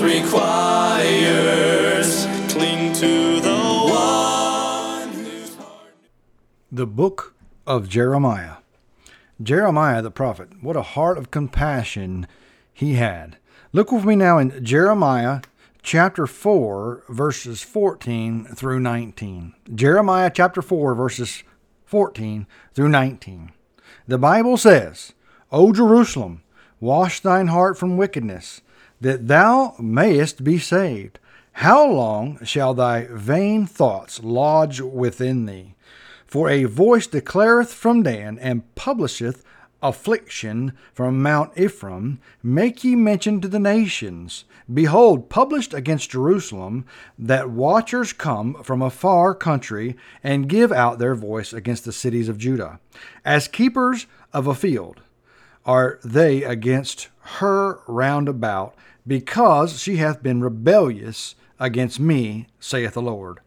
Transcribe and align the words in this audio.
requires. 0.00 1.54
Cling 2.48 2.92
to 2.94 3.40
the 3.40 3.56
one 3.90 5.08
whose 5.12 5.54
heart. 5.56 5.94
The 6.70 6.86
book 6.86 7.34
of 7.66 7.88
Jeremiah. 7.88 8.56
Jeremiah 9.42 10.00
the 10.02 10.10
prophet, 10.10 10.62
what 10.62 10.76
a 10.76 10.82
heart 10.82 11.18
of 11.18 11.30
compassion 11.30 12.26
he 12.72 12.94
had. 12.94 13.36
Look 13.72 13.90
with 13.90 14.04
me 14.04 14.14
now 14.14 14.38
in 14.38 14.64
Jeremiah 14.64 15.40
chapter 15.82 16.26
4, 16.26 17.04
verses 17.08 17.62
14 17.62 18.44
through 18.54 18.80
19. 18.80 19.54
Jeremiah 19.74 20.30
chapter 20.32 20.62
4, 20.62 20.94
verses 20.94 21.42
14 21.84 22.46
through 22.72 22.88
19. 22.88 23.52
The 24.06 24.18
Bible 24.18 24.56
says, 24.56 25.12
O 25.50 25.72
Jerusalem, 25.72 26.42
wash 26.80 27.20
thine 27.20 27.48
heart 27.48 27.76
from 27.76 27.96
wickedness, 27.96 28.60
that 29.04 29.28
thou 29.28 29.74
mayest 29.78 30.42
be 30.42 30.58
saved. 30.58 31.18
How 31.52 31.86
long 31.86 32.42
shall 32.42 32.72
thy 32.72 33.06
vain 33.10 33.66
thoughts 33.66 34.24
lodge 34.24 34.80
within 34.80 35.44
thee? 35.44 35.74
For 36.26 36.48
a 36.48 36.64
voice 36.64 37.06
declareth 37.06 37.68
from 37.68 38.02
Dan, 38.02 38.38
and 38.38 38.74
publisheth 38.74 39.44
affliction 39.82 40.72
from 40.94 41.22
Mount 41.22 41.52
Ephraim. 41.56 42.18
Make 42.42 42.82
ye 42.82 42.96
mention 42.96 43.42
to 43.42 43.48
the 43.48 43.60
nations. 43.60 44.46
Behold, 44.72 45.28
published 45.28 45.74
against 45.74 46.10
Jerusalem, 46.10 46.86
that 47.18 47.50
watchers 47.50 48.14
come 48.14 48.54
from 48.62 48.80
a 48.80 48.88
far 48.88 49.34
country, 49.34 49.96
and 50.22 50.48
give 50.48 50.72
out 50.72 50.98
their 50.98 51.14
voice 51.14 51.52
against 51.52 51.84
the 51.84 51.92
cities 51.92 52.30
of 52.30 52.38
Judah. 52.38 52.80
As 53.22 53.48
keepers 53.48 54.06
of 54.32 54.46
a 54.46 54.54
field 54.54 55.02
are 55.66 56.00
they 56.02 56.42
against 56.42 57.08
her 57.38 57.80
round 57.86 58.28
about, 58.28 58.74
because 59.06 59.80
she 59.80 59.96
hath 59.96 60.22
been 60.22 60.40
rebellious 60.40 61.34
against 61.60 62.00
me, 62.00 62.46
saith 62.58 62.94
the 62.94 63.02
Lord. 63.02 63.40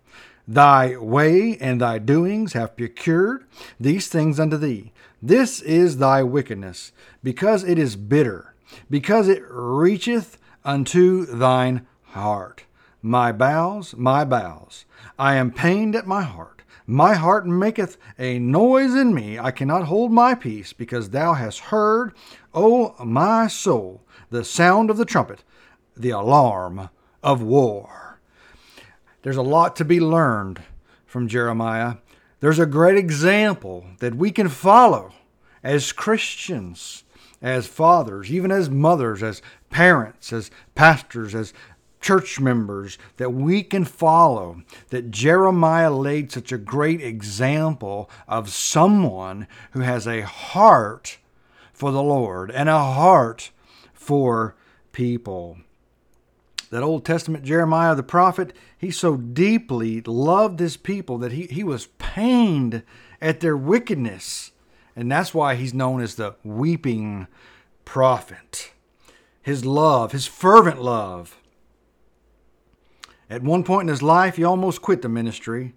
Thy 0.48 0.96
way 0.96 1.58
and 1.58 1.82
thy 1.82 2.00
doings 2.00 2.54
have 2.54 2.78
procured 2.78 3.46
these 3.80 4.08
things 4.08 4.40
unto 4.40 4.56
thee. 4.56 4.94
This 5.22 5.62
is 5.62 5.98
thy 5.98 6.24
wickedness, 6.24 6.92
because 7.24 7.64
it 7.64 7.78
is 7.78 7.96
bitter, 7.96 8.54
because 8.90 9.28
it 9.28 9.44
reacheth 9.50 10.38
unto 10.64 11.26
thine 11.26 11.86
heart. 12.04 12.64
My 13.02 13.32
bowels, 13.32 13.96
my 13.96 14.24
bowels, 14.24 14.86
I 15.20 15.36
am 15.36 15.52
pained 15.52 15.96
at 15.96 16.08
my 16.08 16.22
heart. 16.22 16.62
My 16.86 17.16
heart 17.16 17.46
maketh 17.46 17.98
a 18.18 18.40
noise 18.40 18.96
in 18.96 19.14
me. 19.14 19.38
I 19.38 19.52
cannot 19.52 19.86
hold 19.86 20.12
my 20.12 20.34
peace, 20.34 20.72
because 20.72 21.10
thou 21.10 21.34
hast 21.34 21.60
heard, 21.60 22.14
O 22.54 22.96
my 23.04 23.48
soul, 23.48 24.04
the 24.30 24.44
sound 24.44 24.90
of 24.90 24.98
the 24.98 25.06
trumpet, 25.06 25.44
the 25.96 26.10
alarm 26.10 26.90
of 27.24 27.42
war. 27.42 28.20
There's 29.24 29.38
a 29.38 29.42
lot 29.42 29.76
to 29.78 29.86
be 29.86 30.00
learned 30.00 30.62
from 31.06 31.28
Jeremiah. 31.28 31.96
There's 32.40 32.60
a 32.60 32.66
great 32.66 32.98
example 32.98 33.86
that 34.00 34.16
we 34.16 34.32
can 34.32 34.50
follow 34.50 35.14
as 35.64 35.92
Christians, 35.92 37.04
as 37.42 37.68
fathers, 37.68 38.32
even 38.32 38.52
as 38.52 38.70
mothers, 38.70 39.24
as 39.24 39.42
parents, 39.70 40.32
as 40.32 40.52
pastors, 40.76 41.34
as 41.34 41.54
church 42.00 42.40
members 42.40 42.98
that 43.18 43.34
we 43.34 43.64
can 43.64 43.84
follow. 43.84 44.62
That 44.90 45.12
Jeremiah 45.12 45.92
laid 45.92 46.32
such 46.32 46.52
a 46.52 46.58
great 46.58 47.02
example 47.02 48.10
of 48.28 48.50
someone 48.50 49.48
who 49.72 49.82
has 49.82 50.08
a 50.08 50.22
heart 50.22 51.18
for 51.74 51.92
the 51.92 52.04
Lord 52.04 52.52
and 52.52 52.70
a 52.70 52.80
heart 52.80 53.52
for 54.08 54.56
people 54.94 55.58
that 56.70 56.82
Old 56.82 57.06
Testament 57.06 57.44
Jeremiah 57.44 57.94
the 57.94 58.04
prophet, 58.04 58.54
he 58.78 58.90
so 58.90 59.18
deeply 59.18 60.02
loved 60.02 60.60
his 60.60 60.78
people 60.78 61.18
that 61.18 61.32
he, 61.32 61.44
he 61.48 61.64
was 61.64 61.88
pained 61.98 62.84
at 63.22 63.42
their 63.42 63.58
wickedness. 63.58 64.52
And 64.96 65.12
that's 65.12 65.34
why 65.34 65.56
he's 65.56 65.74
known 65.74 66.02
as 66.02 66.16
the 66.16 66.36
weeping 66.44 67.28
prophet. 67.86 68.72
His 69.42 69.66
love, 69.66 70.12
his 70.14 70.26
fervent 70.26 70.82
love. 70.82 71.38
At 73.30 73.44
one 73.44 73.64
point 73.64 73.84
in 73.84 73.90
his 73.90 74.02
life, 74.02 74.38
he 74.38 74.44
almost 74.46 74.82
quit 74.82 75.02
the 75.02 75.10
ministry, 75.10 75.74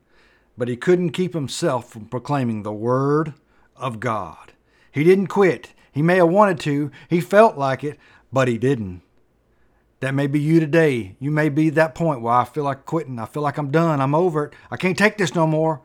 but 0.57 0.69
he 0.69 0.77
couldn't 0.77 1.11
keep 1.11 1.35
himself 1.35 1.91
from 1.91 2.07
proclaiming 2.07 2.63
the 2.63 2.73
word 2.73 3.35
of 3.77 3.99
God. 3.99 4.53
He 4.93 5.03
didn't 5.05 5.27
quit. 5.27 5.73
He 5.93 6.03
may 6.03 6.17
have 6.17 6.29
wanted 6.29 6.61
to, 6.61 6.91
he 7.09 7.21
felt 7.21 7.59
like 7.59 7.83
it, 7.83 7.99
but 8.33 8.49
he 8.49 8.59
didn't. 8.59 9.03
That 10.01 10.15
may 10.15 10.27
be 10.27 10.41
you 10.41 10.61
today. 10.61 11.17
You 11.21 11.31
may 11.31 11.51
be 11.51 11.69
that 11.71 11.95
point 11.95 12.23
where 12.23 12.33
I 12.33 12.45
feel 12.45 12.65
like 12.65 12.87
quitting. 12.87 13.19
I 13.19 13.27
feel 13.27 13.43
like 13.43 13.59
I'm 13.59 13.71
done. 13.71 14.01
I'm 14.01 14.15
over 14.15 14.47
it. 14.47 14.55
I 14.71 14.77
can't 14.77 14.97
take 14.97 15.19
this 15.19 15.35
no 15.35 15.47
more. 15.47 15.83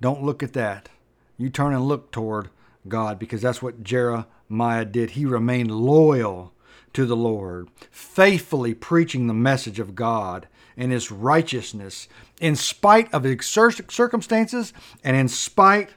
Don't 0.00 0.24
look 0.24 0.42
at 0.42 0.54
that. 0.54 0.88
You 1.36 1.50
turn 1.50 1.74
and 1.74 1.86
look 1.86 2.10
toward 2.10 2.48
God 2.88 3.18
because 3.18 3.42
that's 3.42 3.62
what 3.62 3.84
Jeremiah 3.84 4.84
did. 4.84 5.10
He 5.10 5.26
remained 5.26 5.70
loyal 5.70 6.52
to 6.94 7.04
the 7.06 7.16
Lord, 7.16 7.68
faithfully 7.90 8.74
preaching 8.74 9.26
the 9.26 9.34
message 9.34 9.78
of 9.78 9.94
God 9.94 10.48
and 10.76 10.90
his 10.90 11.10
righteousness 11.10 12.08
in 12.40 12.56
spite 12.56 13.12
of 13.12 13.24
his 13.24 13.46
circumstances 13.46 14.72
and 15.04 15.16
in 15.16 15.28
spite 15.28 15.90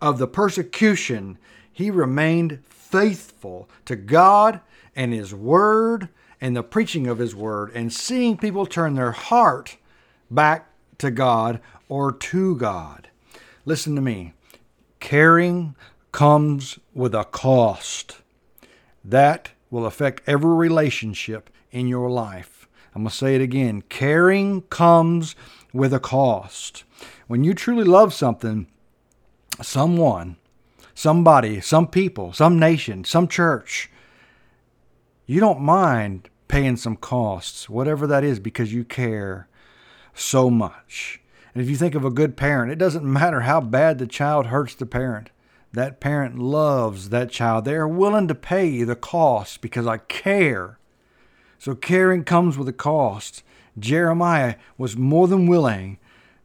of 0.00 0.18
the 0.18 0.28
persecution. 0.28 1.38
He 1.72 1.90
remained 1.90 2.60
faithful 2.68 3.68
to 3.84 3.96
God 3.96 4.60
and 4.94 5.12
his 5.12 5.34
word 5.34 6.08
and 6.40 6.56
the 6.56 6.62
preaching 6.62 7.06
of 7.06 7.18
His 7.18 7.34
Word 7.34 7.70
and 7.74 7.92
seeing 7.92 8.36
people 8.36 8.66
turn 8.66 8.94
their 8.94 9.12
heart 9.12 9.76
back 10.30 10.70
to 10.98 11.10
God 11.10 11.60
or 11.88 12.12
to 12.12 12.56
God. 12.56 13.08
Listen 13.64 13.94
to 13.94 14.00
me. 14.00 14.32
Caring 15.00 15.74
comes 16.12 16.78
with 16.94 17.14
a 17.14 17.24
cost. 17.24 18.18
That 19.04 19.50
will 19.70 19.86
affect 19.86 20.22
every 20.26 20.54
relationship 20.54 21.50
in 21.70 21.88
your 21.88 22.10
life. 22.10 22.68
I'm 22.94 23.02
going 23.02 23.10
to 23.10 23.16
say 23.16 23.34
it 23.34 23.40
again. 23.40 23.82
Caring 23.82 24.62
comes 24.62 25.36
with 25.72 25.94
a 25.94 26.00
cost. 26.00 26.84
When 27.28 27.44
you 27.44 27.54
truly 27.54 27.84
love 27.84 28.12
something, 28.12 28.66
someone, 29.62 30.36
somebody, 30.94 31.60
some 31.60 31.86
people, 31.86 32.32
some 32.32 32.58
nation, 32.58 33.04
some 33.04 33.28
church, 33.28 33.90
you 35.30 35.38
don't 35.38 35.60
mind 35.60 36.28
paying 36.48 36.76
some 36.76 36.96
costs, 36.96 37.70
whatever 37.70 38.04
that 38.04 38.24
is, 38.24 38.40
because 38.40 38.72
you 38.72 38.82
care 38.82 39.46
so 40.12 40.50
much. 40.50 41.20
And 41.54 41.62
if 41.62 41.70
you 41.70 41.76
think 41.76 41.94
of 41.94 42.04
a 42.04 42.10
good 42.10 42.36
parent, 42.36 42.72
it 42.72 42.78
doesn't 42.78 43.04
matter 43.12 43.42
how 43.42 43.60
bad 43.60 43.98
the 43.98 44.08
child 44.08 44.46
hurts 44.46 44.74
the 44.74 44.86
parent. 44.86 45.30
That 45.72 46.00
parent 46.00 46.36
loves 46.36 47.10
that 47.10 47.30
child. 47.30 47.64
They 47.64 47.76
are 47.76 47.86
willing 47.86 48.26
to 48.26 48.34
pay 48.34 48.82
the 48.82 48.96
cost 48.96 49.60
because 49.60 49.86
I 49.86 49.98
care. 49.98 50.80
So 51.60 51.76
caring 51.76 52.24
comes 52.24 52.58
with 52.58 52.66
a 52.66 52.72
cost. 52.72 53.44
Jeremiah 53.78 54.56
was 54.76 54.96
more 54.96 55.28
than 55.28 55.46
willing 55.46 56.00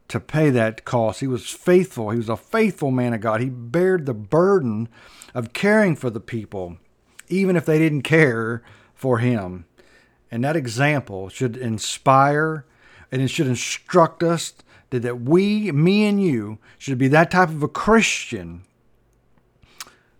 to 0.09 0.19
pay 0.19 0.51
that 0.51 0.85
cost. 0.85 1.21
He 1.21 1.27
was 1.27 1.49
faithful. 1.49 2.11
He 2.11 2.17
was 2.17 2.29
a 2.29 2.37
faithful 2.37 2.91
man 2.91 3.15
of 3.15 3.21
God. 3.21 3.41
He 3.41 3.49
bared 3.49 4.05
the 4.05 4.13
burden 4.13 4.89
of 5.33 5.53
caring 5.53 5.95
for 5.95 6.11
the 6.11 6.19
people, 6.19 6.77
even 7.27 7.55
if 7.55 7.65
they 7.65 7.79
didn't 7.79 8.03
care 8.03 8.63
for 8.93 9.19
him. 9.19 9.65
And 10.31 10.43
that 10.43 10.55
example 10.55 11.29
should 11.29 11.55
inspire 11.55 12.65
and 13.11 13.21
it 13.21 13.29
should 13.29 13.47
instruct 13.47 14.23
us 14.23 14.53
that, 14.89 15.01
that 15.01 15.21
we, 15.21 15.71
me 15.71 16.05
and 16.05 16.21
you, 16.21 16.57
should 16.77 16.97
be 16.97 17.07
that 17.09 17.31
type 17.31 17.49
of 17.49 17.63
a 17.63 17.67
Christian. 17.67 18.63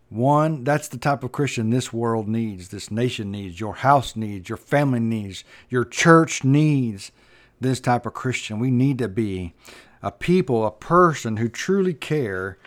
One, 0.10 0.64
that's 0.64 0.88
the 0.88 0.98
type 0.98 1.24
of 1.24 1.32
Christian 1.32 1.72
this 1.72 1.92
world 1.92 2.28
needs, 2.28 2.70
this 2.70 2.92
nation 2.92 3.32
needs, 3.32 3.60
your 3.60 3.76
house 3.76 4.16
needs, 4.16 4.48
your 4.48 4.58
family 4.58 5.00
needs, 5.00 5.44
your 5.70 5.84
church 5.84 6.44
needs 6.44 7.12
this 7.60 7.80
type 7.80 8.06
of 8.06 8.14
Christian. 8.14 8.60
We 8.60 8.72
need 8.72 8.98
to 9.00 9.08
be 9.08 9.54
a 10.02 10.12
people, 10.12 10.66
a 10.66 10.72
person 10.72 11.38
who 11.38 11.50
truly 11.50 11.94
care 11.94 12.58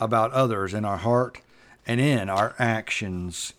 about 0.00 0.32
others 0.32 0.72
in 0.72 0.84
our 0.84 0.96
heart 0.96 1.40
and 1.86 2.00
in 2.00 2.28
our 2.28 2.54
actions. 2.58 3.52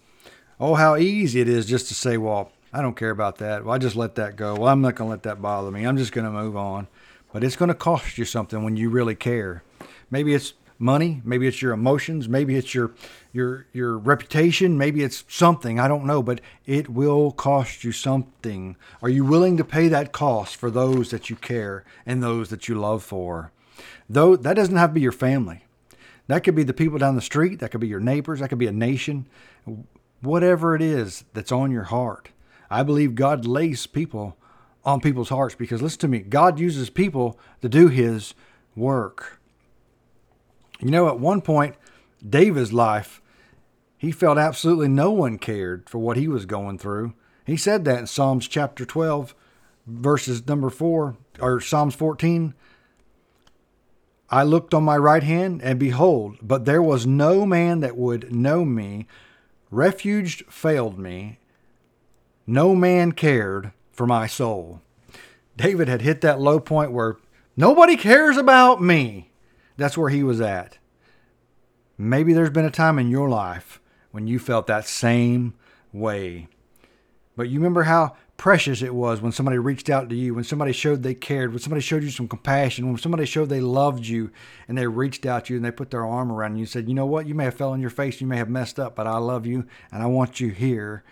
Oh, 0.59 0.73
how 0.73 0.95
easy 0.95 1.39
it 1.39 1.47
is 1.47 1.65
just 1.65 1.87
to 1.89 1.93
say, 1.93 2.17
well, 2.17 2.51
I 2.73 2.81
don't 2.81 2.95
care 2.95 3.11
about 3.11 3.37
that. 3.37 3.63
Well, 3.63 3.75
I 3.75 3.77
just 3.77 3.95
let 3.95 4.15
that 4.15 4.35
go. 4.35 4.55
Well, 4.55 4.67
I'm 4.67 4.81
not 4.81 4.95
going 4.95 5.07
to 5.07 5.11
let 5.11 5.23
that 5.23 5.41
bother 5.41 5.71
me. 5.71 5.85
I'm 5.85 5.97
just 5.97 6.11
going 6.11 6.25
to 6.25 6.31
move 6.31 6.57
on. 6.57 6.87
But 7.31 7.43
it's 7.43 7.55
going 7.55 7.69
to 7.69 7.75
cost 7.75 8.17
you 8.17 8.25
something 8.25 8.63
when 8.63 8.75
you 8.75 8.89
really 8.89 9.15
care. 9.15 9.63
Maybe 10.09 10.33
it's 10.33 10.53
money, 10.79 11.21
maybe 11.23 11.47
it's 11.47 11.61
your 11.61 11.73
emotions, 11.73 12.29
maybe 12.29 12.55
it's 12.55 12.73
your 12.73 12.91
your 13.33 13.65
your 13.73 13.97
reputation, 13.97 14.77
maybe 14.77 15.03
it's 15.03 15.23
something, 15.27 15.79
I 15.79 15.87
don't 15.87 16.05
know, 16.05 16.21
but 16.21 16.41
it 16.65 16.89
will 16.89 17.31
cost 17.31 17.83
you 17.83 17.91
something. 17.91 18.75
Are 19.01 19.09
you 19.09 19.25
willing 19.25 19.57
to 19.57 19.63
pay 19.63 19.87
that 19.87 20.11
cost 20.11 20.55
for 20.55 20.69
those 20.69 21.09
that 21.09 21.29
you 21.29 21.35
care 21.35 21.83
and 22.05 22.21
those 22.21 22.49
that 22.49 22.67
you 22.67 22.75
love 22.75 23.03
for? 23.03 23.51
Though 24.09 24.35
that 24.35 24.55
doesn't 24.55 24.75
have 24.75 24.91
to 24.91 24.95
be 24.95 25.01
your 25.01 25.11
family. 25.11 25.65
That 26.27 26.43
could 26.43 26.55
be 26.55 26.63
the 26.63 26.73
people 26.73 26.97
down 26.97 27.15
the 27.15 27.21
street, 27.21 27.59
that 27.59 27.71
could 27.71 27.81
be 27.81 27.87
your 27.87 28.01
neighbors, 28.01 28.39
that 28.39 28.49
could 28.49 28.57
be 28.57 28.67
a 28.67 28.71
nation. 28.71 29.27
Whatever 30.21 30.75
it 30.75 30.81
is 30.81 31.23
that's 31.33 31.51
on 31.51 31.71
your 31.71 31.83
heart. 31.83 32.29
I 32.69 32.83
believe 32.83 33.15
God 33.15 33.45
lays 33.45 33.87
people 33.87 34.37
on 34.83 35.01
people's 35.01 35.29
hearts 35.29 35.55
because 35.55 35.81
listen 35.81 35.99
to 35.99 36.07
me, 36.07 36.19
God 36.19 36.59
uses 36.59 36.89
people 36.89 37.39
to 37.61 37.69
do 37.69 37.87
his 37.87 38.33
work. 38.75 39.39
You 40.79 40.91
know, 40.91 41.07
at 41.07 41.19
one 41.19 41.41
point, 41.41 41.75
David's 42.27 42.73
life, 42.73 43.21
he 43.97 44.11
felt 44.11 44.37
absolutely 44.37 44.87
no 44.87 45.11
one 45.11 45.37
cared 45.37 45.89
for 45.89 45.97
what 45.97 46.17
he 46.17 46.27
was 46.27 46.45
going 46.45 46.77
through. 46.77 47.13
He 47.45 47.57
said 47.57 47.85
that 47.85 47.99
in 47.99 48.07
Psalms 48.07 48.47
chapter 48.47 48.85
12, 48.85 49.33
verses 49.87 50.45
number 50.47 50.69
4, 50.69 51.17
or 51.39 51.61
Psalms 51.61 51.95
14. 51.95 52.53
I 54.29 54.43
looked 54.43 54.73
on 54.73 54.83
my 54.83 54.97
right 54.97 55.23
hand, 55.23 55.61
and 55.63 55.79
behold, 55.79 56.37
but 56.41 56.65
there 56.65 56.81
was 56.81 57.07
no 57.07 57.45
man 57.45 57.79
that 57.79 57.95
would 57.97 58.33
know 58.33 58.65
me. 58.65 59.07
Refuge 59.69 60.45
failed 60.45 60.97
me. 60.97 61.39
No 62.45 62.73
man 62.73 63.11
cared 63.11 63.71
for 63.91 64.07
my 64.07 64.27
soul. 64.27 64.81
David 65.57 65.87
had 65.87 66.01
hit 66.01 66.21
that 66.21 66.39
low 66.39 66.59
point 66.59 66.91
where 66.91 67.17
nobody 67.57 67.97
cares 67.97 68.37
about 68.37 68.81
me. 68.81 69.31
That's 69.75 69.97
where 69.97 70.09
he 70.09 70.23
was 70.23 70.39
at. 70.39 70.77
Maybe 71.97 72.31
there's 72.31 72.51
been 72.51 72.65
a 72.65 72.71
time 72.71 72.99
in 72.99 73.09
your 73.09 73.27
life 73.27 73.81
when 74.11 74.27
you 74.27 74.39
felt 74.39 74.67
that 74.67 74.87
same 74.87 75.55
way. 75.91 76.47
But 77.35 77.49
you 77.49 77.59
remember 77.59 77.83
how 77.83 78.15
precious 78.37 78.83
it 78.83 78.93
was 78.93 79.19
when 79.19 79.31
somebody 79.31 79.57
reached 79.57 79.89
out 79.89 80.09
to 80.09 80.15
you, 80.15 80.33
when 80.33 80.43
somebody 80.43 80.71
showed 80.71 81.03
they 81.03 81.15
cared, 81.15 81.51
when 81.51 81.59
somebody 81.59 81.81
showed 81.81 82.03
you 82.03 82.11
some 82.11 82.27
compassion, 82.27 82.87
when 82.87 82.97
somebody 82.97 83.25
showed 83.25 83.49
they 83.49 83.59
loved 83.59 84.05
you 84.05 84.31
and 84.67 84.77
they 84.77 84.87
reached 84.87 85.25
out 85.25 85.45
to 85.45 85.53
you 85.53 85.57
and 85.57 85.65
they 85.65 85.71
put 85.71 85.89
their 85.91 86.05
arm 86.05 86.31
around 86.31 86.55
you 86.55 86.61
and 86.61 86.69
said, 86.69 86.87
You 86.87 86.93
know 86.93 87.05
what? 87.05 87.27
You 87.27 87.33
may 87.33 87.45
have 87.45 87.55
fell 87.55 87.71
on 87.71 87.81
your 87.81 87.89
face, 87.89 88.21
you 88.21 88.27
may 88.27 88.37
have 88.37 88.49
messed 88.49 88.79
up, 88.79 88.95
but 88.95 89.07
I 89.07 89.17
love 89.17 89.45
you 89.45 89.65
and 89.91 90.03
I 90.03 90.05
want 90.05 90.39
you 90.39 90.49
here. 90.49 91.03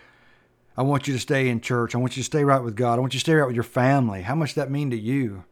I 0.76 0.82
want 0.82 1.08
you 1.08 1.14
to 1.14 1.20
stay 1.20 1.48
in 1.48 1.60
church. 1.60 1.94
I 1.94 1.98
want 1.98 2.16
you 2.16 2.22
to 2.22 2.26
stay 2.26 2.44
right 2.44 2.62
with 2.62 2.76
God. 2.76 2.98
I 2.98 3.00
want 3.00 3.14
you 3.14 3.18
to 3.18 3.24
stay 3.24 3.34
right 3.34 3.46
with 3.46 3.54
your 3.54 3.64
family. 3.64 4.22
How 4.22 4.34
much 4.34 4.54
that 4.54 4.70
mean 4.70 4.90
to 4.90 4.96
you? 4.96 5.44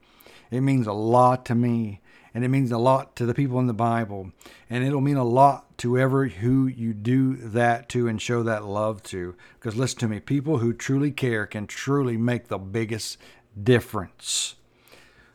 It 0.50 0.60
means 0.60 0.86
a 0.86 0.92
lot 0.92 1.46
to 1.46 1.54
me 1.54 2.00
and 2.34 2.44
it 2.44 2.48
means 2.48 2.72
a 2.72 2.78
lot 2.78 3.14
to 3.16 3.24
the 3.24 3.32
people 3.32 3.60
in 3.60 3.68
the 3.68 3.72
Bible, 3.72 4.32
and 4.68 4.82
it'll 4.82 5.00
mean 5.00 5.16
a 5.16 5.24
lot 5.24 5.78
to 5.78 5.96
ever 5.96 6.26
who 6.26 6.66
you 6.66 6.92
do 6.92 7.36
that 7.36 7.88
to 7.90 8.08
and 8.08 8.20
show 8.20 8.42
that 8.42 8.64
love 8.64 9.02
to. 9.04 9.36
Because 9.54 9.76
listen 9.76 10.00
to 10.00 10.08
me, 10.08 10.18
people 10.18 10.58
who 10.58 10.72
truly 10.72 11.12
care 11.12 11.46
can 11.46 11.68
truly 11.68 12.16
make 12.16 12.48
the 12.48 12.58
biggest 12.58 13.18
difference. 13.62 14.56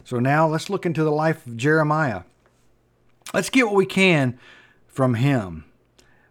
So 0.03 0.19
now 0.19 0.45
let's 0.47 0.69
look 0.69 0.85
into 0.85 1.03
the 1.03 1.11
life 1.11 1.47
of 1.47 1.55
Jeremiah. 1.55 2.23
Let's 3.33 3.49
get 3.49 3.67
what 3.67 3.75
we 3.75 3.85
can 3.85 4.37
from 4.87 5.13
him. 5.13 5.65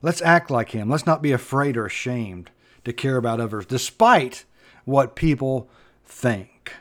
Let's 0.03 0.20
act 0.20 0.50
like 0.50 0.70
him. 0.70 0.91
Let's 0.91 1.06
not 1.06 1.23
be 1.23 1.32
afraid 1.32 1.76
or 1.76 1.87
ashamed 1.87 2.50
to 2.85 2.93
care 2.93 3.17
about 3.17 3.41
others, 3.41 3.67
despite 3.67 4.44
what 4.85 5.17
people 5.17 5.70
think. 6.05 6.75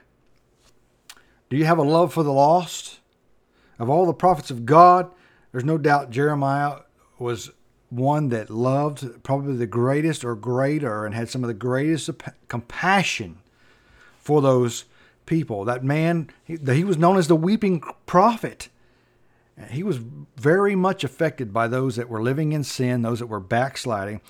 Do 1.50 1.56
you 1.56 1.66
have 1.66 1.78
a 1.78 1.84
love 1.84 2.14
for 2.14 2.24
the 2.24 2.34
lost? 2.34 3.00
Of 3.80 3.90
all 3.90 4.06
the 4.06 4.14
prophets 4.14 4.52
of 4.52 4.66
God, 4.66 5.10
there's 5.52 5.66
no 5.66 5.78
doubt 5.78 6.12
Jeremiah 6.12 6.80
was 7.20 7.52
one 7.90 8.30
that 8.30 8.50
loved 8.50 9.24
probably 9.24 9.56
the 9.56 9.68
greatest 9.68 10.26
or 10.26 10.36
greater 10.36 11.06
and 11.06 11.16
had 11.16 11.30
some 11.30 11.44
of 11.44 11.48
the 11.48 11.54
greatest 11.54 12.10
compassion 12.48 13.38
for 14.20 14.42
those 14.42 14.86
people. 15.26 15.64
That 15.66 15.84
man, 15.84 16.30
he, 16.44 16.84
was 16.84 16.98
known 16.98 17.18
as 17.18 17.28
the 17.28 17.36
weeping 17.36 17.82
prophet. 18.06 18.70
He 19.70 19.84
was 19.84 19.98
very 19.98 20.76
much 20.76 21.04
affected 21.04 21.54
by 21.54 21.68
those 21.68 21.96
that 21.96 22.10
were 22.10 22.22
living 22.22 22.52
in 22.52 22.64
sin, 22.64 23.02
those 23.02 23.20
that 23.20 23.28
were 23.28 23.40
backsliding. 23.40 24.22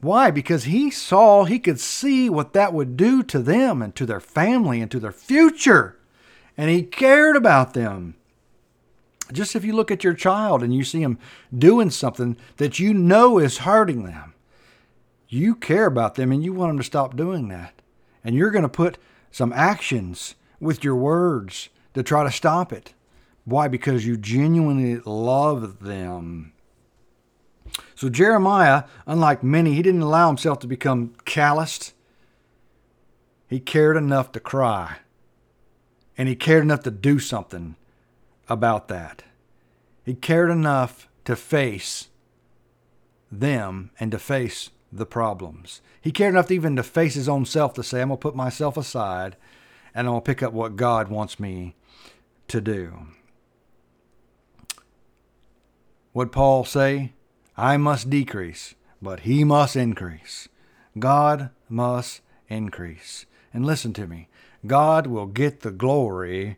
Why? 0.00 0.30
Because 0.30 0.64
he 0.64 0.90
saw, 0.90 1.44
he 1.44 1.58
could 1.58 1.80
see 1.80 2.30
what 2.30 2.52
that 2.52 2.72
would 2.72 2.96
do 2.96 3.22
to 3.24 3.38
them 3.40 3.82
and 3.82 3.94
to 3.96 4.06
their 4.06 4.20
family 4.20 4.80
and 4.80 4.90
to 4.90 5.00
their 5.00 5.12
future. 5.12 5.98
And 6.56 6.70
he 6.70 6.82
cared 6.82 7.36
about 7.36 7.74
them. 7.74 8.14
Just 9.32 9.56
if 9.56 9.64
you 9.64 9.72
look 9.72 9.90
at 9.90 10.04
your 10.04 10.14
child 10.14 10.62
and 10.62 10.74
you 10.74 10.84
see 10.84 11.02
them 11.02 11.18
doing 11.56 11.90
something 11.90 12.36
that 12.58 12.78
you 12.78 12.92
know 12.92 13.38
is 13.38 13.58
hurting 13.58 14.04
them, 14.04 14.34
you 15.28 15.54
care 15.54 15.86
about 15.86 16.14
them 16.14 16.30
and 16.30 16.44
you 16.44 16.52
want 16.52 16.70
them 16.70 16.78
to 16.78 16.84
stop 16.84 17.16
doing 17.16 17.48
that. 17.48 17.80
And 18.22 18.34
you're 18.34 18.50
going 18.50 18.62
to 18.62 18.68
put 18.68 18.98
some 19.30 19.52
actions 19.52 20.34
with 20.60 20.84
your 20.84 20.94
words 20.94 21.68
to 21.94 22.02
try 22.02 22.22
to 22.24 22.30
stop 22.30 22.72
it. 22.72 22.94
Why? 23.44 23.68
Because 23.68 24.06
you 24.06 24.16
genuinely 24.16 25.00
love 25.04 25.80
them. 25.80 26.52
So 27.94 28.08
Jeremiah, 28.08 28.84
unlike 29.06 29.42
many, 29.42 29.74
he 29.74 29.82
didn't 29.82 30.02
allow 30.02 30.28
himself 30.28 30.58
to 30.60 30.66
become 30.66 31.14
calloused. 31.24 31.92
He 33.48 33.60
cared 33.60 33.96
enough 33.96 34.32
to 34.32 34.40
cry. 34.40 34.98
And 36.16 36.28
he 36.28 36.36
cared 36.36 36.62
enough 36.62 36.82
to 36.84 36.90
do 36.90 37.18
something 37.18 37.76
about 38.48 38.88
that. 38.88 39.24
He 40.04 40.14
cared 40.14 40.50
enough 40.50 41.08
to 41.24 41.36
face 41.36 42.08
them 43.30 43.90
and 43.98 44.10
to 44.12 44.18
face 44.18 44.70
the 44.92 45.06
problems. 45.06 45.80
He 46.00 46.12
cared 46.12 46.34
enough 46.34 46.46
to 46.48 46.54
even 46.54 46.76
to 46.76 46.82
face 46.82 47.14
his 47.14 47.28
own 47.28 47.46
self 47.46 47.74
to 47.74 47.82
say, 47.82 48.00
I'm 48.00 48.08
going 48.08 48.18
to 48.18 48.22
put 48.22 48.36
myself 48.36 48.76
aside 48.76 49.36
and 49.94 50.06
I'm 50.06 50.12
going 50.12 50.22
to 50.22 50.26
pick 50.26 50.42
up 50.42 50.52
what 50.52 50.76
God 50.76 51.08
wants 51.08 51.40
me 51.40 51.74
to 52.48 52.60
do. 52.60 53.06
What 56.12 56.30
Paul 56.30 56.64
say? 56.64 57.12
I 57.56 57.76
must 57.76 58.10
decrease, 58.10 58.74
but 59.00 59.20
he 59.20 59.42
must 59.44 59.76
increase. 59.76 60.48
God 60.98 61.50
must 61.68 62.20
increase. 62.48 63.26
And 63.52 63.64
listen 63.64 63.92
to 63.94 64.06
me. 64.06 64.28
God 64.66 65.06
will 65.06 65.26
get 65.26 65.60
the 65.60 65.70
glory 65.70 66.56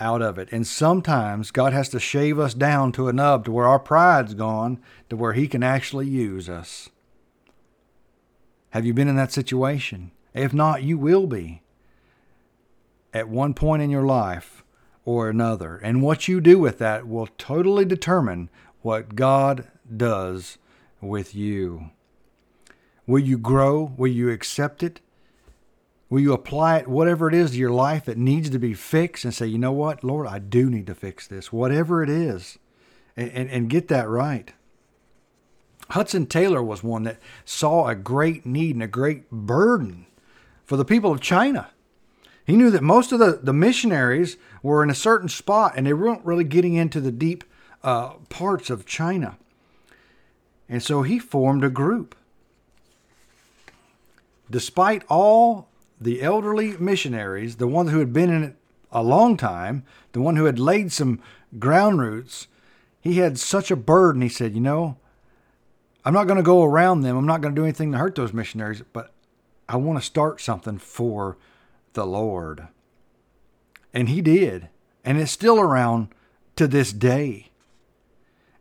out 0.00 0.22
of 0.22 0.38
it. 0.38 0.48
And 0.52 0.66
sometimes 0.66 1.50
God 1.50 1.72
has 1.72 1.88
to 1.90 2.00
shave 2.00 2.38
us 2.38 2.54
down 2.54 2.92
to 2.92 3.08
a 3.08 3.12
nub 3.12 3.44
to 3.44 3.52
where 3.52 3.66
our 3.66 3.78
pride's 3.78 4.34
gone, 4.34 4.80
to 5.10 5.16
where 5.16 5.32
He 5.32 5.48
can 5.48 5.62
actually 5.62 6.06
use 6.06 6.48
us. 6.48 6.90
Have 8.70 8.84
you 8.84 8.94
been 8.94 9.08
in 9.08 9.16
that 9.16 9.32
situation? 9.32 10.12
If 10.34 10.52
not, 10.52 10.82
you 10.82 10.98
will 10.98 11.26
be 11.26 11.62
at 13.12 13.28
one 13.28 13.54
point 13.54 13.82
in 13.82 13.90
your 13.90 14.04
life 14.04 14.62
or 15.04 15.28
another. 15.28 15.78
And 15.78 16.02
what 16.02 16.28
you 16.28 16.40
do 16.40 16.58
with 16.58 16.78
that 16.78 17.08
will 17.08 17.28
totally 17.38 17.84
determine 17.84 18.50
what 18.82 19.14
God 19.14 19.66
does 19.96 20.58
with 21.00 21.34
you. 21.34 21.90
Will 23.06 23.20
you 23.20 23.38
grow? 23.38 23.94
Will 23.96 24.12
you 24.12 24.30
accept 24.30 24.82
it? 24.82 25.00
Will 26.10 26.20
you 26.20 26.32
apply 26.32 26.78
it, 26.78 26.88
whatever 26.88 27.28
it 27.28 27.34
is 27.34 27.50
to 27.50 27.58
your 27.58 27.70
life 27.70 28.06
that 28.06 28.16
needs 28.16 28.48
to 28.50 28.58
be 28.58 28.72
fixed, 28.72 29.24
and 29.24 29.34
say, 29.34 29.46
you 29.46 29.58
know 29.58 29.72
what, 29.72 30.02
Lord, 30.02 30.26
I 30.26 30.38
do 30.38 30.70
need 30.70 30.86
to 30.86 30.94
fix 30.94 31.26
this, 31.26 31.52
whatever 31.52 32.02
it 32.02 32.08
is, 32.08 32.58
and, 33.16 33.30
and, 33.32 33.50
and 33.50 33.70
get 33.70 33.88
that 33.88 34.08
right? 34.08 34.52
Hudson 35.90 36.26
Taylor 36.26 36.62
was 36.62 36.82
one 36.82 37.04
that 37.04 37.18
saw 37.44 37.88
a 37.88 37.94
great 37.94 38.44
need 38.44 38.74
and 38.74 38.82
a 38.82 38.88
great 38.88 39.30
burden 39.30 40.06
for 40.64 40.76
the 40.76 40.84
people 40.84 41.12
of 41.12 41.20
China. 41.20 41.70
He 42.46 42.56
knew 42.56 42.70
that 42.70 42.82
most 42.82 43.12
of 43.12 43.18
the, 43.18 43.40
the 43.42 43.52
missionaries 43.52 44.36
were 44.62 44.82
in 44.82 44.90
a 44.90 44.94
certain 44.94 45.28
spot 45.28 45.74
and 45.76 45.86
they 45.86 45.92
weren't 45.92 46.24
really 46.24 46.44
getting 46.44 46.74
into 46.74 47.00
the 47.00 47.12
deep 47.12 47.44
uh, 47.82 48.14
parts 48.28 48.70
of 48.70 48.86
China. 48.86 49.36
And 50.68 50.82
so 50.82 51.02
he 51.02 51.18
formed 51.18 51.64
a 51.64 51.70
group. 51.70 52.14
Despite 54.50 55.04
all 55.08 55.67
the 56.00 56.22
elderly 56.22 56.76
missionaries, 56.76 57.56
the 57.56 57.66
ones 57.66 57.90
who 57.90 57.98
had 57.98 58.12
been 58.12 58.30
in 58.30 58.44
it 58.44 58.56
a 58.90 59.02
long 59.02 59.36
time, 59.36 59.84
the 60.12 60.20
one 60.20 60.36
who 60.36 60.44
had 60.44 60.58
laid 60.58 60.92
some 60.92 61.20
ground 61.58 62.00
roots, 62.00 62.48
he 63.00 63.18
had 63.18 63.38
such 63.38 63.70
a 63.70 63.76
burden. 63.76 64.22
He 64.22 64.28
said, 64.28 64.54
You 64.54 64.60
know, 64.60 64.96
I'm 66.04 66.14
not 66.14 66.26
going 66.26 66.36
to 66.36 66.42
go 66.42 66.64
around 66.64 67.02
them. 67.02 67.16
I'm 67.16 67.26
not 67.26 67.40
going 67.40 67.54
to 67.54 67.60
do 67.60 67.64
anything 67.64 67.92
to 67.92 67.98
hurt 67.98 68.14
those 68.14 68.32
missionaries, 68.32 68.82
but 68.92 69.12
I 69.68 69.76
want 69.76 69.98
to 69.98 70.04
start 70.04 70.40
something 70.40 70.78
for 70.78 71.36
the 71.92 72.06
Lord. 72.06 72.68
And 73.92 74.08
he 74.08 74.20
did. 74.20 74.68
And 75.04 75.18
it's 75.18 75.32
still 75.32 75.60
around 75.60 76.08
to 76.56 76.66
this 76.66 76.92
day. 76.92 77.50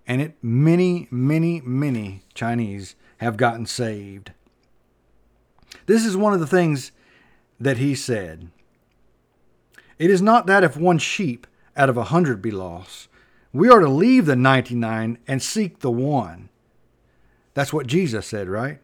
And 0.06 0.22
it 0.22 0.38
many, 0.42 1.08
many, 1.12 1.62
many 1.62 2.24
Chinese 2.34 2.96
have 3.18 3.38
gotten 3.38 3.66
saved. 3.66 4.32
This 5.86 6.06
is 6.06 6.16
one 6.16 6.34
of 6.34 6.40
the 6.40 6.48
things 6.48 6.92
that 7.60 7.78
he 7.78 7.96
said. 7.96 8.50
It 9.98 10.10
is 10.10 10.22
not 10.22 10.46
that 10.48 10.64
if 10.64 10.78
one 10.78 11.00
sheep 11.00 11.48
out 11.76 11.90
of 11.90 11.98
a 11.98 12.06
hundred 12.06 12.42
be 12.42 12.52
lost, 12.52 13.08
we 13.54 13.70
are 13.70 13.80
to 13.80 13.90
leave 13.90 14.26
the 14.26 14.36
99 14.36 15.18
and 15.28 15.42
seek 15.42 15.80
the 15.80 15.92
one. 15.92 16.50
That's 17.54 17.74
what 17.74 17.88
Jesus 17.88 18.28
said, 18.28 18.48
right? 18.48 18.80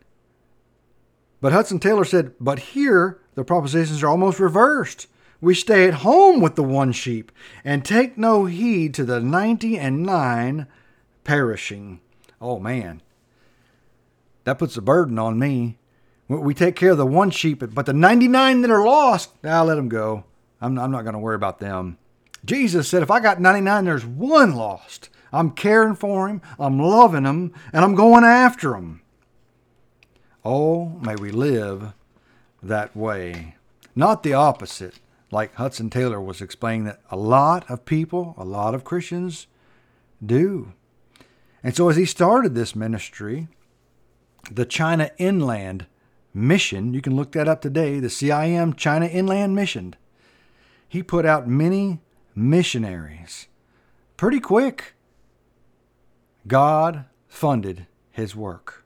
But 1.42 1.54
Hudson 1.54 1.80
Taylor 1.80 2.06
said, 2.06 2.34
but 2.40 2.60
here 2.60 3.20
the 3.36 3.44
propositions 3.44 4.02
are 4.02 4.08
almost 4.08 4.40
reversed. 4.40 5.08
We 5.42 5.54
stay 5.54 5.88
at 5.88 5.96
home 5.96 6.40
with 6.40 6.56
the 6.56 6.64
one 6.64 6.94
sheep 6.94 7.32
and 7.66 7.84
take 7.84 8.18
no 8.18 8.46
heed 8.46 8.94
to 8.94 9.04
the 9.04 9.20
90 9.20 9.78
and 9.78 10.04
9 10.04 10.68
perishing. 11.24 12.00
Oh 12.42 12.60
man, 12.60 13.02
that 14.46 14.58
puts 14.58 14.78
a 14.78 14.82
burden 14.82 15.20
on 15.20 15.38
me. 15.38 15.78
We 16.28 16.54
take 16.54 16.76
care 16.76 16.92
of 16.92 16.98
the 16.98 17.06
one 17.06 17.32
sheep, 17.32 17.64
but 17.74 17.86
the 17.86 17.94
99 17.94 18.62
that 18.62 18.72
are 18.72 18.84
lost, 18.84 19.32
I'll 19.44 19.66
let 19.66 19.76
them 19.76 19.90
go. 19.90 20.24
I'm, 20.62 20.80
I'm 20.80 20.92
not 20.92 21.04
going 21.04 21.14
to 21.14 21.20
worry 21.20 21.36
about 21.36 21.60
them. 21.60 21.98
Jesus 22.46 22.88
said, 22.88 23.04
if 23.04 23.12
I 23.12 23.20
got 23.20 23.42
99, 23.42 23.86
there's 23.86 24.06
one 24.06 24.56
lost. 24.56 25.10
I'm 25.32 25.52
caring 25.52 25.96
for 25.96 26.30
him, 26.30 26.42
I'm 26.60 26.80
loving 26.80 27.26
him, 27.26 27.54
and 27.74 27.84
I'm 27.84 27.96
going 27.96 28.24
after 28.24 28.76
him. 28.76 29.02
Oh, 30.46 30.90
may 31.02 31.16
we 31.16 31.32
live 31.32 31.94
that 32.62 32.96
way. 32.96 33.56
Not 33.96 34.24
the 34.24 34.34
opposite, 34.34 35.00
like 35.32 35.56
Hudson 35.56 35.90
Taylor 35.90 36.22
was 36.22 36.42
explaining 36.42 36.86
that 36.86 37.02
a 37.10 37.18
lot 37.18 37.70
of 37.70 37.86
people, 37.86 38.36
a 38.38 38.44
lot 38.44 38.76
of 38.76 38.84
Christians 38.84 39.48
do. 40.24 40.74
And 41.64 41.76
so 41.76 41.90
as 41.90 41.96
he 41.96 42.06
started 42.06 42.54
this 42.54 42.76
ministry, 42.76 43.48
the 44.52 44.66
China 44.66 45.12
Inland 45.18 45.88
Mission, 46.34 46.94
you 46.94 47.02
can 47.02 47.16
look 47.16 47.32
that 47.34 47.48
up 47.48 47.62
today, 47.62 48.00
the 48.00 48.08
CIM 48.08 48.76
China 48.76 49.06
Inland 49.06 49.56
Mission, 49.56 49.96
he 50.88 51.04
put 51.04 51.26
out 51.26 51.48
many 51.48 52.00
missionaries 52.36 53.48
pretty 54.18 54.40
quick. 54.40 54.94
God 56.48 57.06
funded 57.28 57.88
his 58.12 58.36
work. 58.36 58.84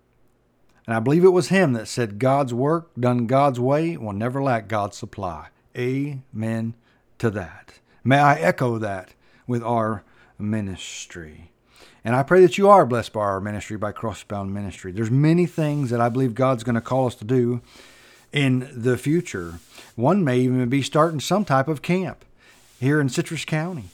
And 0.85 0.95
I 0.95 0.99
believe 0.99 1.23
it 1.23 1.29
was 1.29 1.49
him 1.49 1.73
that 1.73 1.87
said, 1.87 2.17
God's 2.17 2.53
work 2.53 2.91
done 2.97 3.27
God's 3.27 3.59
way 3.59 3.97
will 3.97 4.13
never 4.13 4.41
lack 4.41 4.67
God's 4.67 4.97
supply. 4.97 5.49
Amen 5.77 6.75
to 7.19 7.29
that. 7.31 7.79
May 8.03 8.19
I 8.19 8.35
echo 8.35 8.77
that 8.77 9.13
with 9.45 9.61
our 9.63 10.03
ministry. 10.39 11.51
And 12.07 12.15
I 12.15 12.23
pray 12.23 12.39
that 12.39 12.57
you 12.57 12.69
are 12.69 12.85
blessed 12.85 13.11
by 13.11 13.19
our 13.19 13.41
ministry, 13.41 13.75
by 13.75 13.91
Crossbound 13.91 14.53
Ministry. 14.53 14.93
There's 14.93 15.11
many 15.11 15.45
things 15.45 15.89
that 15.89 15.99
I 15.99 16.07
believe 16.07 16.35
God's 16.35 16.63
going 16.63 16.75
to 16.75 16.79
call 16.81 17.05
us 17.05 17.15
to 17.15 17.25
do 17.25 17.59
in 18.31 18.69
the 18.73 18.97
future. 18.97 19.59
One 19.97 20.23
may 20.23 20.39
even 20.39 20.69
be 20.69 20.81
starting 20.81 21.19
some 21.19 21.43
type 21.43 21.67
of 21.67 21.81
camp 21.81 22.23
here 22.79 23.01
in 23.01 23.09
Citrus 23.09 23.43
County. 23.43 23.89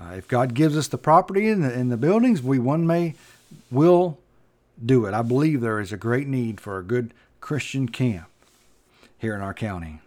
Uh, 0.00 0.14
if 0.16 0.26
God 0.26 0.52
gives 0.52 0.76
us 0.76 0.88
the 0.88 0.98
property 0.98 1.48
and 1.48 1.62
the, 1.62 1.72
and 1.72 1.92
the 1.92 1.96
buildings, 1.96 2.42
we 2.42 2.58
one 2.58 2.84
may 2.88 3.14
will 3.70 4.18
do 4.84 5.06
it. 5.06 5.14
I 5.14 5.22
believe 5.22 5.60
there 5.60 5.78
is 5.78 5.92
a 5.92 5.96
great 5.96 6.26
need 6.26 6.60
for 6.60 6.76
a 6.76 6.82
good 6.82 7.14
Christian 7.40 7.88
camp 7.88 8.26
here 9.16 9.36
in 9.36 9.42
our 9.42 9.54
county. 9.54 10.00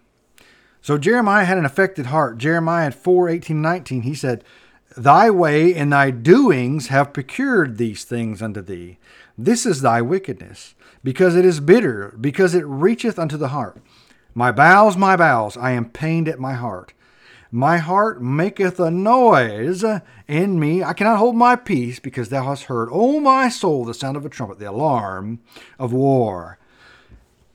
So 0.82 0.98
Jeremiah 0.98 1.46
had 1.46 1.56
an 1.56 1.64
affected 1.64 2.06
heart. 2.06 2.36
Jeremiah 2.36 2.90
4 2.90 3.30
18, 3.30 3.62
19, 3.62 4.02
he 4.02 4.14
said, 4.14 4.44
Thy 4.96 5.30
way 5.30 5.74
and 5.74 5.92
thy 5.92 6.10
doings 6.10 6.88
have 6.88 7.12
procured 7.12 7.78
these 7.78 8.04
things 8.04 8.42
unto 8.42 8.60
thee. 8.60 8.98
This 9.38 9.64
is 9.64 9.80
thy 9.80 10.02
wickedness, 10.02 10.74
because 11.02 11.34
it 11.34 11.44
is 11.44 11.60
bitter, 11.60 12.14
because 12.20 12.54
it 12.54 12.66
reacheth 12.66 13.18
unto 13.18 13.36
the 13.36 13.48
heart. 13.48 13.78
My 14.34 14.52
bowels, 14.52 14.96
my 14.96 15.16
bowels, 15.16 15.56
I 15.56 15.72
am 15.72 15.90
pained 15.90 16.28
at 16.28 16.38
my 16.38 16.54
heart. 16.54 16.92
My 17.50 17.78
heart 17.78 18.22
maketh 18.22 18.80
a 18.80 18.90
noise 18.90 19.84
in 20.26 20.58
me. 20.58 20.82
I 20.82 20.94
cannot 20.94 21.18
hold 21.18 21.36
my 21.36 21.54
peace 21.54 21.98
because 21.98 22.30
thou 22.30 22.44
hast 22.44 22.64
heard, 22.64 22.88
O 22.90 23.20
my 23.20 23.50
soul, 23.50 23.84
the 23.84 23.92
sound 23.92 24.16
of 24.16 24.24
a 24.24 24.30
trumpet, 24.30 24.58
the 24.58 24.70
alarm 24.70 25.40
of 25.78 25.92
war. 25.92 26.58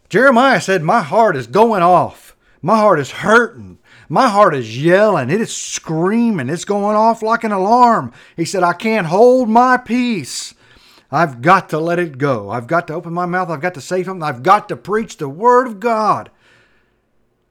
Jeremiah 0.10 0.62
said, 0.62 0.84
My 0.84 1.02
heart 1.02 1.36
is 1.36 1.48
going 1.48 1.82
off. 1.82 2.36
My 2.62 2.78
heart 2.78 3.00
is 3.00 3.12
hurting. 3.12 3.80
My 4.10 4.30
heart 4.30 4.56
is 4.56 4.82
yelling. 4.82 5.30
It 5.30 5.42
is 5.42 5.56
screaming. 5.56 6.50
It's 6.50 6.66
going 6.66 6.96
off 6.96 7.22
like 7.22 7.44
an 7.44 7.52
alarm. 7.52 8.14
He 8.36 8.46
said, 8.46 8.64
I 8.64 8.74
can't 8.74 9.08
hold 9.08 9.50
my 9.50 9.78
peace. 9.78 10.54
I've 11.12 11.42
got 11.42 11.70
to 11.70 11.80
let 11.80 12.00
it 12.00 12.18
go. 12.18 12.50
I've 12.50 12.68
got 12.68 12.88
to 12.88 12.94
open 12.94 13.14
my 13.14 13.26
mouth. 13.26 13.50
I've 13.50 13.62
got 13.62 13.74
to 13.76 13.82
say 13.82 14.04
something. 14.04 14.24
I've 14.24 14.44
got 14.44 14.70
to 14.70 14.76
preach 14.76 15.18
the 15.18 15.30
Word 15.30 15.68
of 15.68 15.80
God 15.80 16.30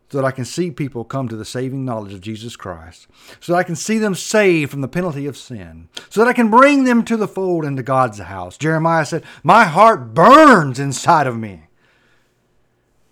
so 0.09 0.19
that 0.19 0.27
I 0.27 0.31
can 0.31 0.45
see 0.45 0.71
people 0.71 1.05
come 1.05 1.29
to 1.29 1.37
the 1.37 1.45
saving 1.45 1.85
knowledge 1.85 2.15
of 2.15 2.21
Jesus 2.21 2.55
Christ, 2.55 3.09
so 3.41 3.53
that 3.53 3.59
I 3.59 3.65
can 3.65 3.75
see 3.75 3.99
them 3.99 4.15
saved 4.15 4.71
from 4.71 4.81
the 4.81 4.89
penalty 4.89 5.27
of 5.27 5.37
sin, 5.37 5.89
so 6.11 6.21
that 6.21 6.29
I 6.29 6.33
can 6.33 6.49
bring 6.49 6.85
them 6.85 7.05
to 7.05 7.17
the 7.17 7.27
fold 7.27 7.65
into 7.65 7.83
God's 7.83 8.19
house. 8.19 8.57
Jeremiah 8.57 9.05
said, 9.05 9.25
My 9.43 9.65
heart 9.65 10.15
burns 10.15 10.79
inside 10.79 11.27
of 11.27 11.37
me. 11.37 11.65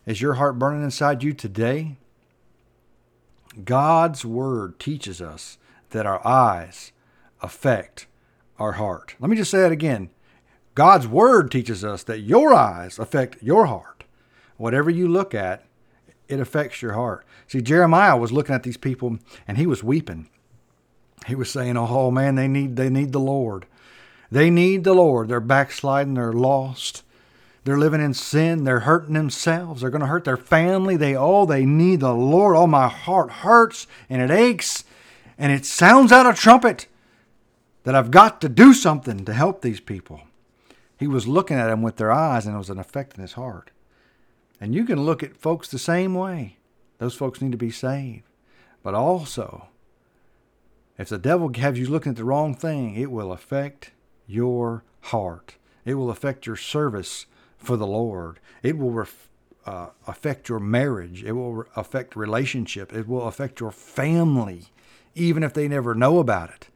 Is 0.07 0.21
your 0.21 0.35
heart 0.35 0.59
burning 0.59 0.85
inside 0.85 1.23
you 1.23 1.33
today? 1.33 1.97
God's 3.63 4.25
Word 4.25 4.81
teaches 4.81 5.21
us 5.21 5.59
that 5.91 6.07
our 6.07 6.27
eyes 6.27 6.93
affect 7.41 8.07
our 8.59 8.73
heart. 8.73 9.15
Let 9.21 9.31
me 9.31 9.37
just 9.37 9.51
say 9.51 9.61
that 9.61 9.73
again. 9.73 10.11
God's 10.75 11.07
Word 11.07 11.51
teaches 11.51 11.85
us 11.85 12.03
that 12.05 12.21
your 12.21 12.53
eyes 12.53 12.99
affect 12.99 13.43
your 13.43 13.67
heart. 13.67 14.05
Whatever 14.57 14.91
you 14.91 15.07
look 15.07 15.35
at, 15.35 15.65
it 16.29 16.41
affects 16.41 16.83
your 16.83 16.95
heart. 16.95 17.25
See, 17.47 17.61
Jeremiah 17.61 18.17
was 18.17 18.33
looking 18.33 18.55
at 18.55 18.63
these 18.63 18.77
people 18.77 19.19
and 19.47 19.59
he 19.59 19.67
was 19.67 19.85
weeping. 19.85 20.29
He 21.27 21.35
was 21.35 21.51
saying, 21.51 21.77
"Oh 21.77 22.11
man, 22.11 22.35
they 22.35 22.49
need 22.49 22.77
they 22.77 22.91
need 22.91 23.13
the 23.13 23.21
Lord. 23.21 23.67
They 24.31 24.51
need 24.51 24.85
the 24.85 24.95
Lord. 24.95 25.29
They're 25.29 25.41
backsliding. 25.41 26.15
They're 26.15 26.33
lost. 26.33 27.03
They're 27.65 27.79
living 27.79 28.03
in 28.03 28.15
sin. 28.15 28.65
They're 28.65 28.81
hurting 28.81 29.15
themselves. 29.15 29.81
They're 29.81 29.91
going 29.91 30.03
to 30.03 30.07
hurt 30.07 30.25
their 30.25 30.37
family. 30.37 30.97
They 30.97 31.17
oh, 31.17 31.47
they 31.47 31.65
need 31.65 32.01
the 32.01 32.15
Lord. 32.15 32.57
Oh, 32.57 32.67
my 32.67 32.89
heart 32.89 33.31
hurts 33.31 33.87
and 34.09 34.21
it 34.21 34.31
aches, 34.31 34.85
and 35.39 35.51
it 35.51 35.65
sounds 35.65 36.13
out 36.13 36.27
a 36.27 36.35
trumpet 36.35 36.87
that 37.85 37.95
I've 37.95 38.11
got 38.11 38.41
to 38.43 38.49
do 38.49 38.75
something 38.75 39.25
to 39.25 39.33
help 39.33 39.63
these 39.63 39.81
people." 39.81 40.23
He 40.99 41.09
was 41.09 41.27
looking 41.27 41.57
at 41.57 41.67
them 41.67 41.83
with 41.83 41.97
their 41.97 42.13
eyes, 42.13 42.47
and 42.47 42.55
it 42.55 42.59
was 42.59 42.71
an 42.71 42.79
effect 42.79 43.17
in 43.17 43.23
his 43.23 43.33
heart. 43.33 43.71
And 44.61 44.75
you 44.75 44.85
can 44.85 45.03
look 45.03 45.23
at 45.23 45.37
folks 45.37 45.69
the 45.69 45.79
same 45.79 46.15
way. 46.15 46.59
Those 46.99 47.15
folks 47.15 47.43
need 47.43 47.53
to 47.53 47.59
be 47.59 47.71
saved. 47.71 48.23
But 48.83 48.95
also, 48.95 49.69
if 50.97 51.09
the 51.09 51.19
devil 51.19 51.51
has 51.53 51.79
you 51.79 51.87
looking 51.89 52.11
at 52.11 52.17
the 52.17 52.25
wrong 52.25 52.55
thing, 52.55 52.95
it 52.95 53.11
will 53.11 53.33
affect 53.33 53.91
your 54.27 54.85
heart. 55.03 55.57
It 55.85 55.95
will 55.95 56.11
affect 56.11 56.47
your 56.47 56.57
service 56.57 57.27
for 57.65 57.77
the 57.77 57.87
Lord. 57.87 58.39
It 58.63 58.79
will 58.79 58.91
ref, 58.91 59.29
uh, 59.67 59.89
affect 60.07 60.49
your 60.49 60.61
marriage. 60.61 61.25
It 61.25 61.33
will 61.33 61.55
re- 61.55 61.67
affect 61.77 62.17
relationship. 62.17 62.93
It 62.93 63.09
will 63.09 63.27
affect 63.27 63.61
your 63.61 63.73
family, 63.73 64.67
even 65.15 65.43
if 65.43 65.53
they 65.55 65.69
never 65.69 65.95
know 65.95 66.19
about 66.19 66.51
it. 66.51 66.69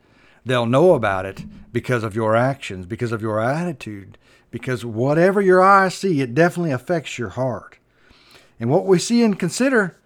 They'll 0.45 0.67
know 0.67 0.95
about 0.95 1.27
it 1.27 1.45
because 1.73 2.03
of 2.03 2.15
your 2.15 2.35
actions, 2.35 2.87
because 2.87 3.13
of 3.13 3.23
your 3.23 3.41
attitude, 3.41 4.17
because 4.51 4.85
whatever 4.85 5.41
your 5.41 5.63
eyes 5.63 5.95
see, 5.95 6.21
it 6.21 6.35
definitely 6.35 6.73
affects 6.73 7.19
your 7.19 7.31
heart. 7.31 7.79
And 8.59 8.71
what 8.71 8.87
we 8.87 8.99
see 8.99 9.23
and 9.23 9.39
consider, 9.39 9.97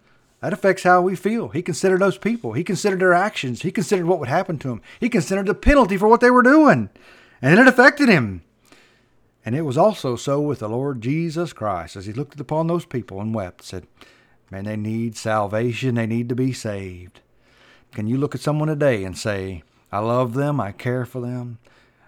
that 0.40 0.52
affects 0.52 0.82
how 0.82 1.00
we 1.00 1.14
feel. 1.14 1.50
He 1.50 1.62
considered 1.62 2.00
those 2.00 2.18
people. 2.18 2.52
He 2.52 2.64
considered 2.64 3.00
their 3.00 3.14
actions. 3.14 3.62
He 3.62 3.70
considered 3.70 4.06
what 4.06 4.18
would 4.18 4.28
happen 4.28 4.58
to 4.58 4.68
them. 4.68 4.82
He 4.98 5.08
considered 5.08 5.46
the 5.46 5.54
penalty 5.54 5.96
for 5.96 6.08
what 6.08 6.20
they 6.20 6.30
were 6.30 6.42
doing. 6.42 6.90
And 7.40 7.60
it 7.60 7.68
affected 7.68 8.08
him. 8.08 8.42
And 9.44 9.54
it 9.56 9.62
was 9.62 9.76
also 9.76 10.16
so 10.16 10.40
with 10.40 10.60
the 10.60 10.68
Lord 10.68 11.00
Jesus 11.00 11.52
Christ 11.52 11.96
as 11.96 12.06
he 12.06 12.12
looked 12.12 12.38
upon 12.38 12.66
those 12.68 12.84
people 12.84 13.20
and 13.20 13.34
wept, 13.34 13.64
said, 13.64 13.86
Man, 14.50 14.64
they 14.64 14.76
need 14.76 15.16
salvation. 15.16 15.94
They 15.94 16.06
need 16.06 16.28
to 16.28 16.34
be 16.34 16.52
saved. 16.52 17.20
Can 17.92 18.06
you 18.06 18.18
look 18.18 18.34
at 18.34 18.40
someone 18.40 18.68
today 18.68 19.02
and 19.02 19.16
say, 19.16 19.62
I 19.90 19.98
love 19.98 20.34
them, 20.34 20.60
I 20.60 20.72
care 20.72 21.04
for 21.04 21.20
them, 21.20 21.58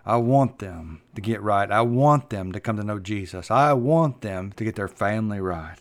I 0.07 0.17
want 0.17 0.59
them 0.59 1.01
to 1.15 1.21
get 1.21 1.43
right. 1.43 1.71
I 1.71 1.81
want 1.81 2.31
them 2.31 2.53
to 2.53 2.61
come 2.61 2.77
to 2.77 2.85
know 2.85 2.99
Jesus. 2.99 3.51
I 3.51 3.73
want 3.73 4.21
them 4.21 4.53
to 4.53 4.65
get 4.65 4.77
their 4.77 4.89
family 4.89 5.41
right. 5.41 5.79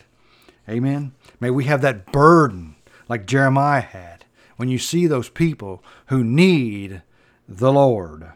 Amen. 0.69 1.13
May 1.39 1.49
we 1.49 1.65
have 1.65 1.81
that 1.81 2.11
burden 2.11 2.75
like 3.09 3.25
Jeremiah 3.25 3.81
had. 3.81 4.25
when 4.55 4.69
you 4.69 4.77
see 4.77 5.07
those 5.07 5.29
people 5.29 5.83
who 6.07 6.23
need 6.23 7.01
the 7.49 7.73
Lord. 7.73 8.31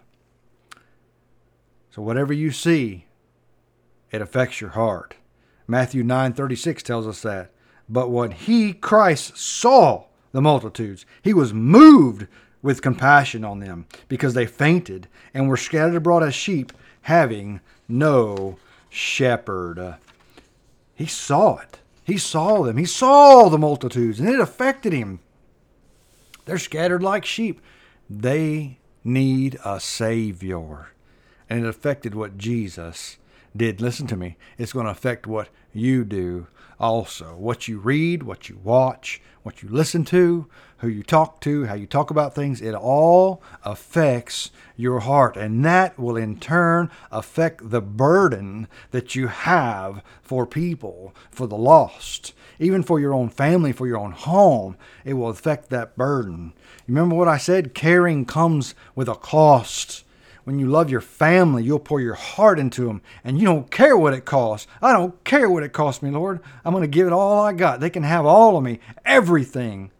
So 1.92 2.02
whatever 2.02 2.34
you 2.34 2.52
see, 2.52 3.07
it 4.12 4.22
affects 4.22 4.62
your 4.62 4.72
heart. 4.72 5.16
Matthew 5.68 6.04
9:36 6.04 6.82
tells 6.84 7.08
us 7.08 7.22
that. 7.22 7.52
But 7.90 8.10
when 8.10 8.32
he 8.32 8.74
Christ 8.74 9.38
saw 9.38 10.06
the 10.32 10.42
multitudes, 10.42 11.06
he 11.22 11.34
was 11.34 11.54
moved 11.54 12.28
with 12.62 12.82
compassion 12.82 13.46
on 13.46 13.60
them 13.60 13.86
because 14.08 14.34
they 14.34 14.46
fainted 14.46 15.08
and 15.34 15.48
were 15.48 15.58
scattered 15.58 15.96
abroad 15.96 16.24
as 16.24 16.34
sheep 16.36 16.74
having 17.04 17.62
no 17.88 18.58
shepherd. 18.90 19.96
He 20.96 21.06
saw 21.06 21.58
it. 21.58 21.80
He 22.04 22.18
saw 22.18 22.64
them. 22.64 22.78
He 22.78 22.86
saw 22.86 23.50
the 23.50 23.58
multitudes 23.58 24.20
and 24.20 24.30
it 24.30 24.40
affected 24.40 24.94
him. 24.94 25.20
They're 26.46 26.58
scattered 26.58 27.04
like 27.04 27.26
sheep. 27.26 27.62
They 28.10 28.80
need 29.04 29.58
a 29.64 29.80
Savior. 29.80 30.90
And 31.50 31.64
it 31.64 31.70
affected 31.70 32.16
what 32.16 32.38
Jesus 32.38 33.18
did. 33.56 33.82
Listen 33.82 34.08
to 34.08 34.18
me. 34.18 34.38
It's 34.58 34.74
going 34.74 34.86
to 34.86 34.92
affect 34.92 35.28
what 35.28 35.50
you 35.74 36.04
do 36.04 36.48
also. 36.80 37.36
What 37.36 37.68
you 37.68 37.80
read, 37.80 38.24
what 38.24 38.50
you 38.50 38.60
watch, 38.64 39.22
what 39.44 39.64
you 39.64 39.70
listen 39.70 40.04
to, 40.06 40.48
who 40.80 40.88
you 40.88 41.02
talk 41.02 41.42
to, 41.42 41.66
how 41.66 41.74
you 41.74 41.88
talk 41.88 42.12
about 42.12 42.36
things, 42.36 42.62
it 42.62 42.76
all 42.76 43.42
affects 43.64 44.52
your 44.76 45.00
heart. 45.00 45.38
And 45.38 45.66
that 45.66 45.98
will 45.98 46.18
in 46.18 46.40
turn 46.40 46.92
affect 47.12 47.70
the 47.72 47.82
burden 47.82 48.68
that 48.92 49.16
you 49.16 49.28
have 49.28 50.04
for 50.22 50.46
people, 50.46 51.16
for 51.32 51.48
the 51.48 51.58
lost, 51.58 52.34
even 52.60 52.84
for 52.84 53.00
your 53.00 53.14
own 53.14 53.30
family, 53.30 53.72
for 53.72 53.88
your 53.88 53.98
own 53.98 54.12
home. 54.12 54.78
It 55.04 55.14
will 55.14 55.30
affect 55.30 55.70
that 55.70 55.98
burden. 55.98 56.54
Remember 56.88 57.16
what 57.16 57.28
I 57.28 57.38
said? 57.38 57.74
Caring 57.74 58.26
comes 58.26 58.76
with 58.96 59.08
a 59.08 59.16
cost. 59.16 60.04
When 60.48 60.60
you 60.60 60.68
love 60.68 60.90
your 60.90 61.02
family, 61.02 61.62
you'll 61.62 61.78
pour 61.78 62.00
your 62.00 62.14
heart 62.14 62.58
into 62.58 62.86
them 62.86 63.02
and 63.22 63.38
you 63.38 63.44
don't 63.44 63.70
care 63.70 63.98
what 63.98 64.14
it 64.14 64.24
costs. 64.24 64.66
I 64.82 64.94
don't 64.94 65.22
care 65.26 65.50
what 65.50 65.64
it 65.64 65.74
costs 65.74 66.02
me, 66.02 66.10
Lord. 66.10 66.40
I'm 66.64 66.72
going 66.72 66.84
to 66.84 66.88
give 66.88 67.06
it 67.06 67.12
all 67.12 67.42
I 67.42 67.52
got. 67.52 67.82
They 67.82 67.90
can 67.90 68.04
have 68.04 68.26
all 68.26 68.56
of 68.56 68.64
me, 68.64 68.80
everything. 69.04 69.92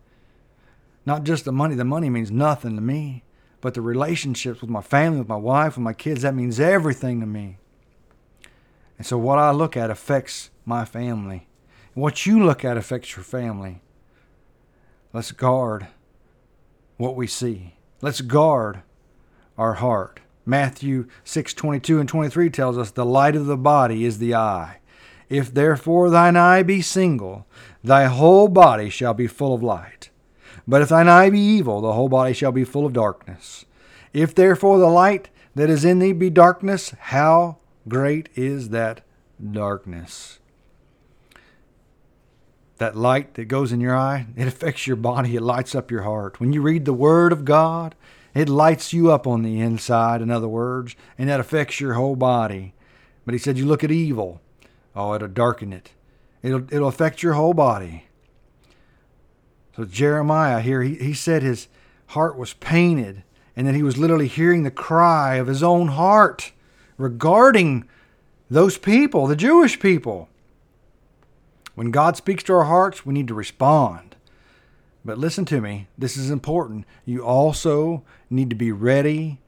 Not 1.06 1.26
just 1.26 1.44
the 1.44 1.52
money. 1.52 1.76
The 1.76 1.84
money 1.84 2.10
means 2.10 2.32
nothing 2.32 2.78
to 2.78 2.82
me, 2.82 3.26
but 3.60 3.74
the 3.74 3.82
relationships 3.82 4.62
with 4.62 4.70
my 4.70 4.80
family, 4.80 5.20
with 5.20 5.28
my 5.28 5.36
wife, 5.36 5.76
with 5.76 5.84
my 5.84 5.92
kids, 5.92 6.22
that 6.22 6.34
means 6.34 6.62
everything 6.62 7.20
to 7.20 7.26
me. 7.26 7.58
And 8.98 9.06
so 9.06 9.18
what 9.18 9.40
I 9.40 9.52
look 9.52 9.76
at 9.76 9.90
affects 9.92 10.50
my 10.64 10.86
family. 10.86 11.50
What 11.94 12.26
you 12.26 12.42
look 12.42 12.64
at 12.64 12.78
affects 12.78 13.18
your 13.18 13.26
family. 13.26 13.82
Let's 15.12 15.34
guard 15.34 15.88
what 16.96 17.18
we 17.18 17.28
see. 17.28 17.74
Let's 18.00 18.22
guard 18.22 18.84
our 19.58 19.74
heart. 19.74 20.22
Matthew 20.48 21.08
6:22 21.26 22.00
and 22.00 22.08
23 22.08 22.50
tells 22.50 22.78
us 22.78 22.92
the 22.92 23.06
light 23.06 23.36
of 23.36 23.48
the 23.48 23.58
body 23.58 24.06
is 24.06 24.18
the 24.18 24.34
eye. 24.34 24.78
If 25.30 25.54
therefore 25.54 26.10
thine 26.10 26.38
eye 26.38 26.64
be 26.64 26.82
single, 26.82 27.46
thy 27.84 28.06
whole 28.06 28.48
body 28.48 28.90
shall 28.90 29.14
be 29.14 29.28
full 29.28 29.54
of 29.54 29.62
light. 29.62 30.10
But 30.66 30.82
if 30.82 30.90
thine 30.90 31.10
eye 31.10 31.30
be 31.30 31.40
evil, 31.40 31.82
the 31.82 31.94
whole 31.94 32.08
body 32.08 32.34
shall 32.34 32.54
be 32.54 32.64
full 32.64 32.86
of 32.86 32.94
darkness. 32.94 33.66
If 34.14 34.34
therefore 34.34 34.80
the 34.80 34.88
light 34.88 35.30
that 35.54 35.70
is 35.70 35.84
in 35.84 36.00
thee 36.00 36.14
be 36.14 36.30
darkness, 36.30 36.94
how 36.98 37.58
great 37.88 38.30
is 38.36 38.70
that 38.70 39.02
darkness? 39.52 40.40
That 42.78 42.96
light 42.96 43.34
that 43.34 43.46
goes 43.46 43.72
in 43.74 43.82
your 43.82 43.96
eye, 43.96 44.28
it 44.38 44.48
affects 44.48 44.88
your 44.88 44.96
body, 44.96 45.36
it 45.36 45.42
lights 45.42 45.76
up 45.76 45.92
your 45.92 46.04
heart. 46.04 46.40
When 46.40 46.54
you 46.54 46.62
read 46.62 46.86
the 46.86 46.94
Word 46.94 47.34
of 47.34 47.44
God, 47.44 47.96
it 48.34 48.50
lights 48.50 48.94
you 48.94 49.12
up 49.12 49.26
on 49.26 49.44
the 49.44 49.60
inside, 49.60 50.22
in 50.22 50.30
other 50.30 50.48
words, 50.48 50.96
and 51.18 51.30
that 51.30 51.40
affects 51.40 51.80
your 51.80 51.94
whole 51.94 52.16
body. 52.16 52.74
But 53.26 53.34
he 53.34 53.40
said, 53.40 53.58
you 53.58 53.66
look 53.66 53.84
at 53.84 53.92
evil. 53.92 54.42
Oh, 54.96 55.14
it'll 55.14 55.28
darken 55.28 55.74
it. 55.74 55.92
It'll, 56.42 56.64
it'll 56.74 56.88
affect 56.88 57.24
your 57.24 57.34
whole 57.34 57.54
body. 57.54 58.06
So 59.76 59.86
Jeremiah 59.86 60.62
here, 60.62 60.82
he, 60.82 60.96
he 60.96 61.14
said 61.14 61.44
his 61.44 61.68
heart 62.08 62.38
was 62.38 62.54
painted 62.54 63.24
and 63.56 63.68
that 63.68 63.76
he 63.76 63.84
was 63.84 63.98
literally 63.98 64.28
hearing 64.28 64.64
the 64.64 64.72
cry 64.72 65.36
of 65.36 65.48
his 65.48 65.62
own 65.62 65.90
heart 65.90 66.52
regarding 66.98 67.88
those 68.50 68.78
people, 68.78 69.28
the 69.28 69.36
Jewish 69.36 69.80
people. 69.80 70.30
When 71.76 71.92
God 71.92 72.18
speaks 72.18 72.44
to 72.44 72.54
our 72.54 72.64
hearts, 72.64 73.06
we 73.06 73.14
need 73.14 73.28
to 73.28 73.34
respond. 73.34 74.16
But 75.06 75.18
listen 75.18 75.46
to 75.46 75.62
me, 75.62 75.88
this 75.98 76.18
is 76.18 76.32
important. 76.32 76.86
You 77.06 77.24
also 77.24 78.04
need 78.30 78.50
to 78.50 78.56
be 78.56 78.72
ready 78.72 79.40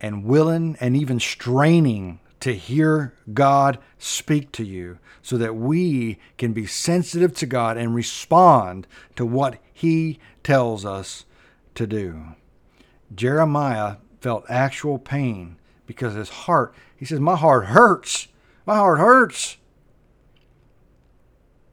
and 0.00 0.24
willing 0.24 0.76
and 0.80 0.96
even 0.96 1.20
straining 1.20 2.20
to 2.40 2.54
hear 2.54 3.14
God 3.32 3.78
speak 3.98 4.50
to 4.52 4.64
you 4.64 4.98
so 5.22 5.36
that 5.38 5.54
we 5.54 6.18
can 6.38 6.52
be 6.52 6.66
sensitive 6.66 7.34
to 7.36 7.46
God 7.46 7.76
and 7.76 7.94
respond 7.94 8.86
to 9.14 9.24
what 9.24 9.58
He 9.72 10.18
tells 10.42 10.84
us 10.84 11.24
to 11.76 11.86
do. 11.86 12.34
Jeremiah 13.14 13.96
felt 14.20 14.44
actual 14.48 14.98
pain 14.98 15.56
because 15.86 16.14
his 16.14 16.28
heart, 16.30 16.74
he 16.96 17.04
says, 17.04 17.20
My 17.20 17.36
heart 17.36 17.66
hurts. 17.66 18.28
My 18.66 18.76
heart 18.76 18.98
hurts. 18.98 19.56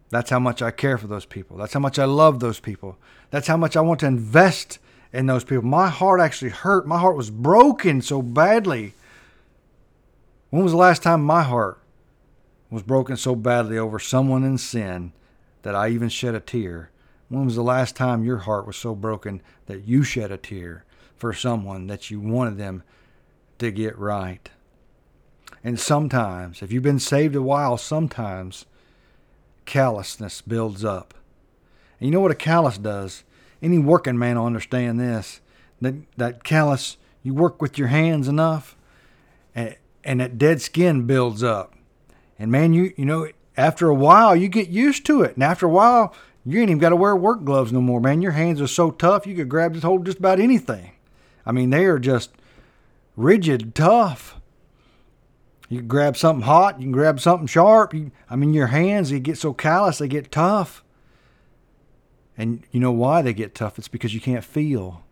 That's 0.10 0.30
how 0.30 0.40
much 0.40 0.62
I 0.62 0.72
care 0.72 0.98
for 0.98 1.08
those 1.08 1.26
people. 1.26 1.58
That's 1.58 1.74
how 1.74 1.80
much 1.80 2.00
I 2.00 2.06
love 2.06 2.40
those 2.40 2.60
people. 2.60 2.98
That's 3.30 3.48
how 3.48 3.58
much 3.58 3.78
I 3.78 3.82
want 3.82 4.00
to 4.00 4.08
invest 4.08 4.80
in 5.12 5.26
those 5.26 5.44
people. 5.44 5.64
My 5.64 5.90
heart 5.90 6.22
actually 6.22 6.52
hurt. 6.52 6.88
My 6.88 7.00
heart 7.00 7.16
was 7.16 7.30
broken 7.30 8.02
so 8.02 8.22
badly. 8.22 8.94
When 10.50 10.64
was 10.64 10.72
the 10.72 10.78
last 10.78 11.04
time 11.04 11.24
my 11.24 11.44
heart 11.44 11.80
was 12.70 12.84
broken 12.84 13.18
so 13.18 13.36
badly 13.36 13.78
over 13.78 14.00
someone 14.00 14.44
in 14.44 14.58
sin 14.58 15.14
that 15.64 15.76
I 15.76 15.90
even 15.90 16.10
shed 16.10 16.36
a 16.36 16.40
tear? 16.40 16.92
When 17.28 17.46
was 17.46 17.56
the 17.56 17.64
last 17.64 17.96
time 17.96 18.24
your 18.24 18.40
heart 18.40 18.66
was 18.66 18.78
so 18.78 18.96
broken 18.96 19.42
that 19.68 19.84
you 19.84 20.04
shed 20.04 20.32
a 20.32 20.38
tear 20.38 20.86
for 21.16 21.34
someone 21.34 21.88
that 21.88 22.10
you 22.10 22.20
wanted 22.20 22.58
them 22.58 22.84
to 23.60 23.72
get 23.72 23.98
right? 23.98 24.50
And 25.64 25.80
sometimes, 25.80 26.62
if 26.62 26.72
you've 26.72 26.84
been 26.84 27.00
saved 27.00 27.36
a 27.36 27.42
while, 27.42 27.78
sometimes 27.78 28.66
callousness 29.66 30.42
builds 30.42 30.84
up. 30.84 31.14
And 32.00 32.08
you 32.08 32.12
know 32.12 32.22
what 32.22 32.32
a 32.32 32.36
callous 32.36 32.78
does? 32.78 33.24
Any 33.62 33.78
working 33.78 34.18
man 34.18 34.38
will 34.38 34.46
understand 34.46 35.00
this. 35.00 35.42
That 35.82 35.96
that 36.18 36.44
callus, 36.44 36.98
you 37.24 37.34
work 37.34 37.62
with 37.62 37.78
your 37.78 37.88
hands 37.88 38.28
enough, 38.28 38.76
and, 39.56 39.76
and 40.04 40.20
that 40.20 40.38
dead 40.38 40.62
skin 40.62 41.06
builds 41.06 41.44
up. 41.44 41.74
And 42.38 42.52
man, 42.52 42.74
you 42.74 42.94
you 42.98 43.06
know, 43.06 43.28
after 43.58 43.88
a 43.90 43.94
while 43.94 44.36
you 44.36 44.48
get 44.48 44.70
used 44.70 45.06
to 45.08 45.22
it. 45.22 45.36
And 45.36 45.44
after 45.44 45.66
a 45.66 45.70
while, 45.70 46.14
you 46.46 46.60
ain't 46.60 46.70
even 46.70 46.80
got 46.80 46.90
to 46.90 46.96
wear 46.96 47.16
work 47.16 47.44
gloves 47.44 47.72
no 47.72 47.82
more, 47.82 48.00
man. 48.00 48.22
Your 48.22 48.32
hands 48.32 48.62
are 48.62 48.68
so 48.68 48.92
tough 48.92 49.28
you 49.28 49.36
could 49.36 49.50
grab 49.50 49.74
just 49.74 49.84
hold 49.84 50.06
just 50.06 50.20
about 50.20 50.40
anything. 50.40 50.92
I 51.46 51.52
mean, 51.52 51.70
they 51.70 51.86
are 51.86 52.00
just 52.00 52.32
rigid, 53.16 53.76
tough. 53.76 54.40
You 55.68 55.80
can 55.80 55.88
grab 55.88 56.18
something 56.18 56.46
hot, 56.46 56.80
you 56.80 56.86
can 56.86 56.92
grab 56.92 57.20
something 57.20 57.48
sharp. 57.48 57.94
You, 57.94 58.12
I 58.30 58.36
mean, 58.36 58.54
your 58.54 58.68
hands, 58.68 59.12
they 59.12 59.20
get 59.20 59.38
so 59.38 59.54
callous, 59.54 60.00
they 60.00 60.08
get 60.08 60.32
tough. 60.32 60.84
And 62.40 62.64
you 62.72 62.80
know 62.80 62.94
why 62.94 63.22
they 63.22 63.34
get 63.34 63.54
tough? 63.54 63.78
It's 63.78 63.90
because 63.90 64.14
you 64.14 64.22
can't 64.22 64.46
feel. 64.46 65.04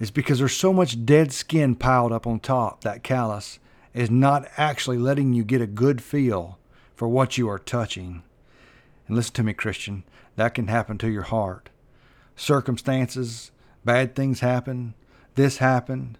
It's 0.00 0.10
because 0.10 0.38
there's 0.38 0.56
so 0.56 0.72
much 0.72 1.04
dead 1.04 1.30
skin 1.30 1.74
piled 1.74 2.10
up 2.10 2.26
on 2.26 2.40
top. 2.40 2.80
That 2.80 3.04
callus 3.04 3.58
is 3.92 4.10
not 4.10 4.48
actually 4.56 4.96
letting 4.96 5.34
you 5.34 5.44
get 5.44 5.60
a 5.60 5.66
good 5.66 6.02
feel 6.02 6.58
for 6.96 7.06
what 7.06 7.36
you 7.36 7.50
are 7.50 7.58
touching. 7.58 8.22
And 9.06 9.14
listen 9.14 9.34
to 9.34 9.42
me, 9.42 9.52
Christian, 9.52 10.04
that 10.36 10.54
can 10.54 10.68
happen 10.68 10.96
to 10.98 11.10
your 11.10 11.24
heart. 11.24 11.68
Circumstances, 12.34 13.50
bad 13.84 14.14
things 14.14 14.40
happen, 14.40 14.94
this 15.34 15.58
happened, 15.58 16.16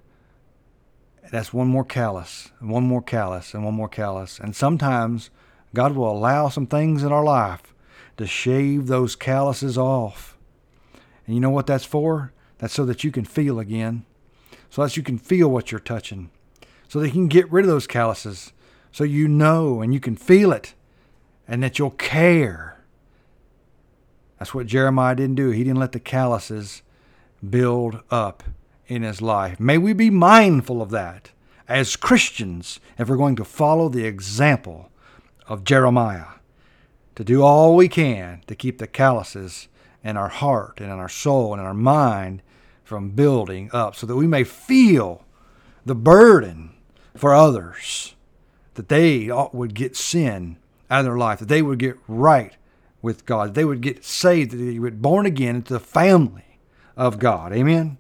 that's 1.31 1.55
one 1.55 1.69
more 1.69 1.85
callus, 1.85 2.51
and 2.61 2.69
one 2.69 2.85
more 2.85 3.03
callus, 3.03 3.55
and 3.55 3.65
one 3.65 3.75
more 3.75 3.89
callus. 3.89 4.39
And 4.39 4.55
sometimes 4.55 5.31
God 5.73 5.93
will 5.93 6.11
allow 6.11 6.51
some 6.51 6.67
things 6.67 7.03
in 7.03 7.13
our 7.13 7.25
life 7.25 7.75
to 8.19 8.27
shave 8.27 8.87
those 8.87 9.17
calluses 9.17 9.79
off. 9.79 10.37
And 11.27 11.35
you 11.35 11.41
know 11.41 11.51
what 11.51 11.67
that's 11.67 11.85
for? 11.85 12.33
That's 12.59 12.75
so 12.75 12.85
that 12.85 13.05
you 13.05 13.11
can 13.11 13.25
feel 13.25 13.59
again, 13.59 14.05
so 14.71 14.83
that 14.83 14.97
you 14.97 15.03
can 15.03 15.19
feel 15.19 15.49
what 15.49 15.71
you're 15.71 15.81
touching, 15.81 16.31
so 16.89 17.01
that 17.01 17.07
you 17.07 17.13
can 17.13 17.29
get 17.29 17.51
rid 17.51 17.65
of 17.65 17.71
those 17.71 17.87
calluses, 17.87 18.53
so 18.93 19.05
you 19.05 19.29
know 19.29 19.81
and 19.81 19.95
you 19.95 20.01
can 20.01 20.17
feel 20.17 20.53
it, 20.53 20.75
and 21.47 21.63
that 21.63 21.79
you'll 21.79 21.91
care. 21.91 22.81
That's 24.39 24.55
what 24.55 24.67
Jeremiah 24.67 25.15
didn't 25.15 25.37
do. 25.37 25.51
He 25.51 25.65
didn't 25.65 25.81
let 25.81 25.93
the 25.93 26.01
calluses 26.01 26.83
build 27.49 28.01
up 28.11 28.43
in 28.87 29.03
his 29.03 29.23
life. 29.23 29.61
May 29.61 29.79
we 29.79 29.93
be 29.93 30.11
mindful 30.11 30.83
of 30.83 30.91
that 30.91 31.31
as 31.69 31.97
Christians 31.97 32.81
if 32.99 33.09
we're 33.09 33.17
going 33.17 33.37
to 33.37 33.45
follow 33.45 33.89
the 33.89 34.07
example 34.07 34.91
of 35.47 35.65
Jeremiah, 35.65 36.38
to 37.19 37.25
do 37.25 37.43
all 37.43 37.75
we 37.75 37.89
can 37.89 38.41
to 38.47 38.55
keep 38.55 38.79
the 38.79 38.87
calluses 38.87 39.67
in 40.05 40.17
our 40.17 40.29
heart 40.29 40.75
and 40.79 40.89
in 40.89 41.01
our 41.01 41.09
soul 41.09 41.53
and 41.53 41.59
in 41.59 41.67
our 41.67 41.75
mind 41.75 42.41
from 42.85 43.11
building 43.11 43.69
up 43.73 43.97
so 43.97 44.07
that 44.07 44.15
we 44.15 44.29
may 44.29 44.45
feel 44.45 45.25
the 45.85 45.97
burden 45.97 46.71
for 47.17 47.35
others 47.35 48.15
that 48.75 48.89
they 48.89 49.29
would 49.53 49.75
get 49.75 49.97
sin 49.97 50.59
out 50.89 51.01
of 51.01 51.07
their 51.07 51.19
life, 51.19 51.41
that 51.41 51.49
they 51.49 51.61
would 51.61 51.81
get 51.81 51.97
right 52.07 52.57
with 53.03 53.27
God, 53.27 53.49
that 53.49 53.55
they 53.55 53.65
would 53.65 53.81
get 53.81 54.05
saved, 54.05 54.53
that 54.53 54.59
they 54.59 54.79
would 54.79 54.95
be 54.95 55.03
born 55.03 55.27
again 55.27 55.57
into 55.57 55.73
the 55.73 55.81
family 55.81 56.61
of 56.97 57.19
God. 57.19 57.53
Amen. 57.53 57.99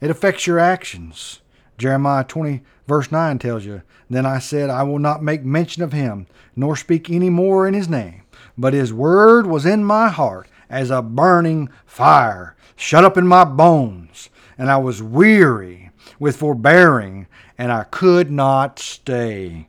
It 0.00 0.08
affects 0.08 0.46
your 0.46 0.60
actions. 0.60 1.40
Jeremiah 1.78 2.24
20, 2.24 2.62
verse 2.86 3.12
9 3.12 3.38
tells 3.38 3.64
you, 3.64 3.82
Then 4.08 4.24
I 4.24 4.38
said, 4.38 4.70
I 4.70 4.82
will 4.82 4.98
not 4.98 5.22
make 5.22 5.44
mention 5.44 5.82
of 5.82 5.92
him, 5.92 6.26
nor 6.54 6.76
speak 6.76 7.10
any 7.10 7.30
more 7.30 7.66
in 7.66 7.74
his 7.74 7.88
name. 7.88 8.22
But 8.56 8.72
his 8.72 8.92
word 8.92 9.46
was 9.46 9.66
in 9.66 9.84
my 9.84 10.08
heart 10.08 10.48
as 10.70 10.90
a 10.90 11.02
burning 11.02 11.68
fire, 11.84 12.56
shut 12.74 13.04
up 13.04 13.16
in 13.16 13.26
my 13.26 13.44
bones. 13.44 14.30
And 14.58 14.70
I 14.70 14.78
was 14.78 15.02
weary 15.02 15.90
with 16.18 16.36
forbearing, 16.36 17.26
and 17.58 17.70
I 17.70 17.84
could 17.84 18.30
not 18.30 18.78
stay. 18.78 19.68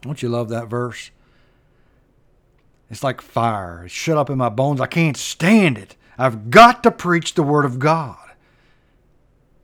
Don't 0.00 0.22
you 0.22 0.30
love 0.30 0.48
that 0.48 0.68
verse? 0.68 1.10
It's 2.88 3.04
like 3.04 3.20
fire. 3.20 3.84
It's 3.84 3.94
shut 3.94 4.16
up 4.16 4.30
in 4.30 4.38
my 4.38 4.48
bones. 4.48 4.80
I 4.80 4.86
can't 4.86 5.16
stand 5.16 5.76
it. 5.76 5.96
I've 6.16 6.50
got 6.50 6.82
to 6.82 6.90
preach 6.90 7.34
the 7.34 7.42
word 7.42 7.64
of 7.64 7.78
God. 7.78 8.16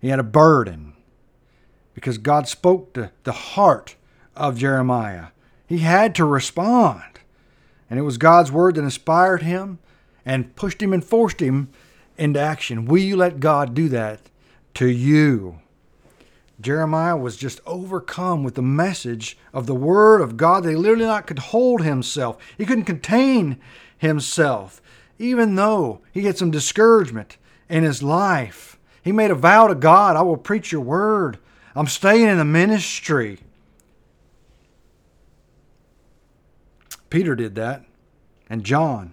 He 0.00 0.09
had 0.09 0.18
a 0.18 0.24
burden 0.24 0.92
because 1.97 2.19
God 2.19 2.47
spoke 2.47 2.93
to 2.93 3.11
the 3.25 3.33
heart 3.33 3.97
of 4.37 4.59
Jeremiah. 4.59 5.29
He 5.67 5.79
had 5.79 6.15
to 6.17 6.27
respond. 6.27 7.03
And 7.89 7.99
it 7.99 8.03
was 8.03 8.19
God's 8.19 8.53
word 8.53 8.75
that 8.75 8.85
inspired 8.85 9.43
him 9.43 9.79
and 10.25 10.55
pushed 10.57 10.83
him 10.83 10.93
and 10.93 11.03
forced 11.03 11.41
him 11.41 11.71
into 12.19 12.39
action. 12.39 12.85
Will 12.85 12.99
you 12.99 13.17
let 13.17 13.41
God 13.41 13.73
do 13.73 13.89
that 13.89 14.21
to 14.75 14.89
you? 14.89 15.61
Jeremiah 16.61 17.17
was 17.17 17.39
just 17.39 17.61
overcome 17.65 18.45
with 18.45 18.57
the 18.57 18.63
message 18.63 19.39
of 19.55 19.67
the 19.67 19.75
word 19.75 20.21
of 20.21 20.37
God 20.37 20.65
that 20.65 20.71
he 20.71 20.77
literally 20.77 21.07
not 21.07 21.27
could 21.27 21.39
hold 21.39 21.83
himself. 21.83 22.37
He 22.59 22.67
couldn't 22.67 22.85
contain 22.85 23.59
himself, 23.97 24.83
even 25.19 25.55
though 25.55 26.03
he 26.13 26.25
had 26.25 26.37
some 26.37 26.51
discouragement 26.51 27.39
in 27.71 27.85
his 27.85 28.03
life. 28.03 28.79
He 29.03 29.13
made 29.13 29.31
a 29.31 29.35
vow 29.35 29.67
to 29.67 29.75
God, 29.75 30.15
I 30.15 30.23
will 30.23 30.37
preach 30.37 30.73
your 30.73 30.83
word. 30.83 31.39
I'm 31.77 31.87
staying 31.87 32.27
in 32.27 32.39
the 32.39 32.45
ministry. 32.45 33.39
Peter 37.11 37.35
did 37.35 37.55
that, 37.57 37.85
and 38.49 38.65
John. 38.65 39.12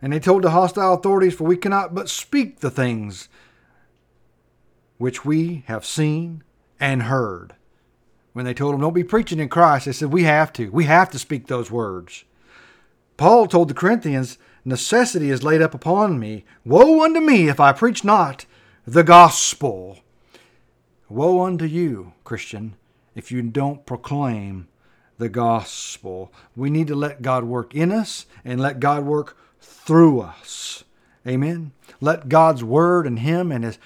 And 0.00 0.12
they 0.12 0.20
told 0.20 0.42
the 0.42 0.50
hostile 0.50 0.94
authorities, 0.94 1.34
For 1.34 1.42
we 1.42 1.56
cannot 1.56 1.96
but 1.96 2.08
speak 2.08 2.60
the 2.60 2.70
things 2.70 3.28
which 4.98 5.24
we 5.24 5.64
have 5.66 5.84
seen 5.84 6.44
and 6.78 7.02
heard. 7.02 7.56
When 8.32 8.44
they 8.44 8.54
told 8.54 8.74
them, 8.74 8.82
Don't 8.82 8.94
be 8.94 9.02
preaching 9.02 9.40
in 9.40 9.48
Christ, 9.48 9.86
they 9.86 9.92
said, 9.92 10.12
We 10.12 10.22
have 10.22 10.52
to. 10.54 10.70
We 10.70 10.84
have 10.84 11.10
to 11.10 11.18
speak 11.18 11.48
those 11.48 11.72
words. 11.72 12.24
Paul 13.16 13.48
told 13.48 13.68
the 13.68 13.74
Corinthians, 13.74 14.38
Necessity 14.64 15.30
is 15.30 15.42
laid 15.42 15.60
up 15.62 15.74
upon 15.74 16.20
me. 16.20 16.44
Woe 16.64 17.02
unto 17.02 17.18
me 17.18 17.48
if 17.48 17.58
I 17.58 17.72
preach 17.72 18.04
not 18.04 18.46
the 18.86 19.02
gospel. 19.02 19.98
Woe 21.08 21.44
unto 21.44 21.64
you, 21.64 22.12
Christian, 22.24 22.74
if 23.14 23.30
you 23.30 23.42
don't 23.42 23.86
proclaim 23.86 24.68
the 25.18 25.28
gospel. 25.28 26.32
We 26.54 26.70
need 26.70 26.88
to 26.88 26.94
let 26.94 27.22
God 27.22 27.44
work 27.44 27.74
in 27.74 27.92
us 27.92 28.26
and 28.44 28.60
let 28.60 28.80
God 28.80 29.04
work 29.04 29.36
through 29.60 30.20
us. 30.20 30.84
Amen. 31.26 31.72
Let 32.00 32.28
God's 32.28 32.62
word 32.62 33.06
and 33.06 33.20
Him 33.20 33.50
and 33.50 33.64
His 33.64 33.78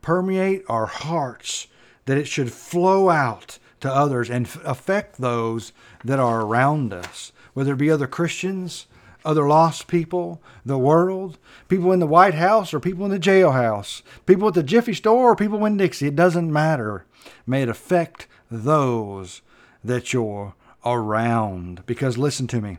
permeate 0.00 0.64
our 0.68 0.86
hearts, 0.86 1.66
that 2.06 2.18
it 2.18 2.26
should 2.26 2.52
flow 2.52 3.10
out 3.10 3.58
to 3.80 3.92
others 3.92 4.30
and 4.30 4.48
affect 4.64 5.18
those 5.18 5.72
that 6.04 6.18
are 6.18 6.40
around 6.40 6.92
us, 6.92 7.32
whether 7.54 7.74
it 7.74 7.78
be 7.78 7.90
other 7.90 8.06
Christians, 8.06 8.86
other 9.24 9.46
lost 9.46 9.86
people, 9.86 10.40
the 10.64 10.78
world, 10.78 11.38
people 11.68 11.92
in 11.92 12.00
the 12.00 12.06
White 12.06 12.34
House 12.34 12.72
or 12.72 12.80
people 12.80 13.04
in 13.04 13.10
the 13.10 13.18
jailhouse, 13.18 14.02
people 14.26 14.48
at 14.48 14.54
the 14.54 14.62
Jiffy 14.62 14.94
store 14.94 15.32
or 15.32 15.36
people 15.36 15.64
in 15.64 15.76
Dixie. 15.76 16.08
It 16.08 16.16
doesn't 16.16 16.52
matter. 16.52 17.04
May 17.46 17.62
it 17.62 17.68
affect 17.68 18.26
those 18.50 19.42
that 19.84 20.12
you're 20.12 20.54
around. 20.84 21.84
Because 21.86 22.16
listen 22.16 22.46
to 22.48 22.60
me, 22.60 22.78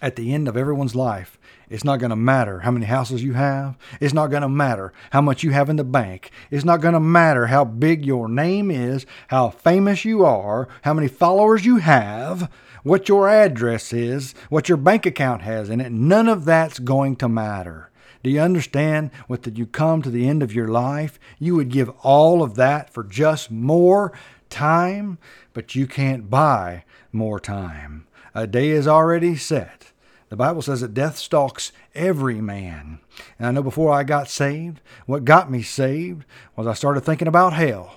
at 0.00 0.16
the 0.16 0.32
end 0.32 0.48
of 0.48 0.56
everyone's 0.56 0.94
life, 0.94 1.38
it's 1.68 1.84
not 1.84 1.98
going 1.98 2.10
to 2.10 2.16
matter 2.16 2.60
how 2.60 2.70
many 2.70 2.86
houses 2.86 3.22
you 3.22 3.32
have. 3.34 3.76
It's 4.00 4.14
not 4.14 4.30
going 4.30 4.42
to 4.42 4.48
matter 4.48 4.92
how 5.10 5.20
much 5.20 5.42
you 5.42 5.50
have 5.52 5.68
in 5.68 5.76
the 5.76 5.84
bank. 5.84 6.30
It's 6.50 6.64
not 6.64 6.80
going 6.80 6.94
to 6.94 7.00
matter 7.00 7.46
how 7.46 7.64
big 7.64 8.04
your 8.04 8.28
name 8.28 8.70
is, 8.70 9.06
how 9.28 9.50
famous 9.50 10.04
you 10.04 10.24
are, 10.24 10.68
how 10.82 10.94
many 10.94 11.08
followers 11.08 11.64
you 11.64 11.78
have, 11.78 12.50
what 12.82 13.08
your 13.08 13.28
address 13.28 13.92
is, 13.92 14.34
what 14.50 14.68
your 14.68 14.78
bank 14.78 15.06
account 15.06 15.42
has 15.42 15.70
in 15.70 15.80
it. 15.80 15.90
None 15.90 16.28
of 16.28 16.44
that's 16.44 16.78
going 16.78 17.16
to 17.16 17.28
matter. 17.28 17.90
Do 18.22 18.30
you 18.30 18.40
understand 18.40 19.10
what 19.26 19.42
that 19.42 19.58
you 19.58 19.66
come 19.66 20.00
to 20.02 20.10
the 20.10 20.28
end 20.28 20.42
of 20.42 20.54
your 20.54 20.68
life? 20.68 21.18
You 21.38 21.56
would 21.56 21.68
give 21.68 21.90
all 22.02 22.42
of 22.42 22.54
that 22.54 22.90
for 22.90 23.04
just 23.04 23.50
more 23.50 24.12
time, 24.48 25.18
but 25.52 25.74
you 25.74 25.86
can't 25.86 26.30
buy 26.30 26.84
more 27.12 27.40
time. 27.40 28.06
A 28.34 28.46
day 28.46 28.70
is 28.70 28.88
already 28.88 29.36
set. 29.36 29.92
The 30.34 30.38
Bible 30.38 30.62
says 30.62 30.80
that 30.80 30.94
death 30.94 31.16
stalks 31.16 31.70
every 31.94 32.40
man. 32.40 32.98
And 33.38 33.46
I 33.46 33.52
know 33.52 33.62
before 33.62 33.92
I 33.92 34.02
got 34.02 34.28
saved, 34.28 34.80
what 35.06 35.24
got 35.24 35.48
me 35.48 35.62
saved 35.62 36.24
was 36.56 36.66
I 36.66 36.74
started 36.74 37.02
thinking 37.02 37.28
about 37.28 37.52
hell. 37.52 37.94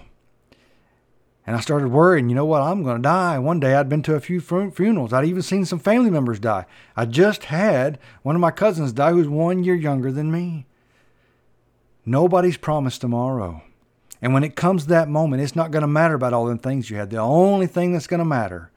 And 1.47 1.55
I 1.55 1.61
started 1.61 1.87
worrying, 1.87 2.29
you 2.29 2.35
know 2.35 2.45
what, 2.45 2.61
I'm 2.61 2.83
going 2.83 2.97
to 2.97 3.01
die. 3.01 3.39
One 3.39 3.59
day 3.59 3.73
I'd 3.73 3.89
been 3.89 4.03
to 4.03 4.13
a 4.13 4.19
few 4.19 4.39
funerals. 4.39 5.13
I'd 5.13 5.25
even 5.25 5.41
seen 5.41 5.65
some 5.65 5.79
family 5.79 6.11
members 6.11 6.39
die. 6.39 6.67
I 6.95 7.05
just 7.05 7.45
had 7.45 7.97
one 8.21 8.35
of 8.35 8.39
my 8.39 8.51
cousins 8.51 8.93
die 8.93 9.13
who's 9.13 9.27
one 9.27 9.63
year 9.63 9.73
younger 9.73 10.11
than 10.11 10.31
me. 10.31 10.67
Nobody's 12.05 12.57
promised 12.57 13.01
tomorrow. 13.01 13.63
And 14.21 14.31
when 14.35 14.43
it 14.43 14.55
comes 14.55 14.83
to 14.83 14.89
that 14.89 15.09
moment, 15.09 15.41
it's 15.41 15.55
not 15.55 15.71
going 15.71 15.81
to 15.81 15.87
matter 15.87 16.13
about 16.13 16.33
all 16.33 16.45
the 16.45 16.55
things 16.57 16.91
you 16.91 16.97
had. 16.97 17.09
The 17.09 17.17
only 17.17 17.65
thing 17.65 17.93
that's 17.93 18.05
going 18.05 18.19
to 18.19 18.25
matter 18.25 18.69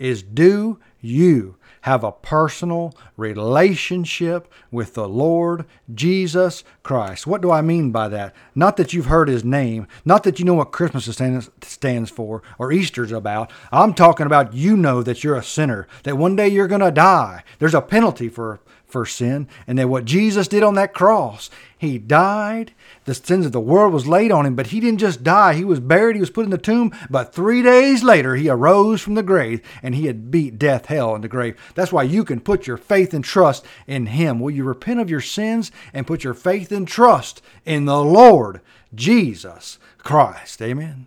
is 0.00 0.20
do 0.20 0.80
you 1.00 1.54
have 1.84 2.02
a 2.02 2.12
personal 2.12 2.94
relationship 3.14 4.50
with 4.70 4.94
the 4.94 5.06
Lord 5.06 5.66
Jesus 5.94 6.64
Christ. 6.82 7.26
What 7.26 7.42
do 7.42 7.50
I 7.50 7.60
mean 7.60 7.90
by 7.92 8.08
that? 8.08 8.34
Not 8.54 8.78
that 8.78 8.94
you've 8.94 9.04
heard 9.04 9.28
his 9.28 9.44
name, 9.44 9.86
not 10.02 10.22
that 10.24 10.38
you 10.38 10.46
know 10.46 10.54
what 10.54 10.72
Christmas 10.72 11.04
stands 11.04 12.10
for 12.10 12.42
or 12.58 12.72
Easter's 12.72 13.12
about. 13.12 13.50
I'm 13.70 13.92
talking 13.92 14.24
about 14.24 14.54
you 14.54 14.78
know 14.78 15.02
that 15.02 15.22
you're 15.22 15.36
a 15.36 15.42
sinner, 15.42 15.86
that 16.04 16.16
one 16.16 16.36
day 16.36 16.48
you're 16.48 16.68
going 16.68 16.80
to 16.80 16.90
die. 16.90 17.44
There's 17.58 17.74
a 17.74 17.82
penalty 17.82 18.30
for 18.30 18.60
for 18.94 19.04
sin, 19.04 19.48
and 19.66 19.76
that 19.76 19.88
what 19.88 20.04
Jesus 20.04 20.46
did 20.46 20.62
on 20.62 20.76
that 20.76 20.94
cross, 20.94 21.50
he 21.76 21.98
died. 21.98 22.72
The 23.06 23.14
sins 23.14 23.44
of 23.44 23.50
the 23.50 23.58
world 23.58 23.92
was 23.92 24.06
laid 24.06 24.30
on 24.30 24.46
him, 24.46 24.54
but 24.54 24.68
he 24.68 24.78
didn't 24.78 25.00
just 25.00 25.24
die. 25.24 25.54
He 25.54 25.64
was 25.64 25.80
buried, 25.80 26.14
he 26.14 26.20
was 26.20 26.30
put 26.30 26.44
in 26.44 26.52
the 26.52 26.58
tomb, 26.58 26.92
but 27.10 27.34
three 27.34 27.60
days 27.60 28.04
later 28.04 28.36
he 28.36 28.48
arose 28.48 29.02
from 29.02 29.16
the 29.16 29.22
grave 29.24 29.62
and 29.82 29.96
he 29.96 30.06
had 30.06 30.30
beat 30.30 30.60
death, 30.60 30.86
hell, 30.86 31.12
and 31.12 31.24
the 31.24 31.28
grave. 31.28 31.56
That's 31.74 31.90
why 31.90 32.04
you 32.04 32.22
can 32.22 32.38
put 32.38 32.68
your 32.68 32.76
faith 32.76 33.12
and 33.12 33.24
trust 33.24 33.66
in 33.88 34.06
him. 34.06 34.38
Will 34.38 34.52
you 34.52 34.62
repent 34.62 35.00
of 35.00 35.10
your 35.10 35.20
sins 35.20 35.72
and 35.92 36.06
put 36.06 36.22
your 36.22 36.34
faith 36.34 36.70
and 36.70 36.86
trust 36.86 37.42
in 37.64 37.86
the 37.86 38.00
Lord 38.00 38.60
Jesus 38.94 39.80
Christ? 39.98 40.62
Amen. 40.62 41.06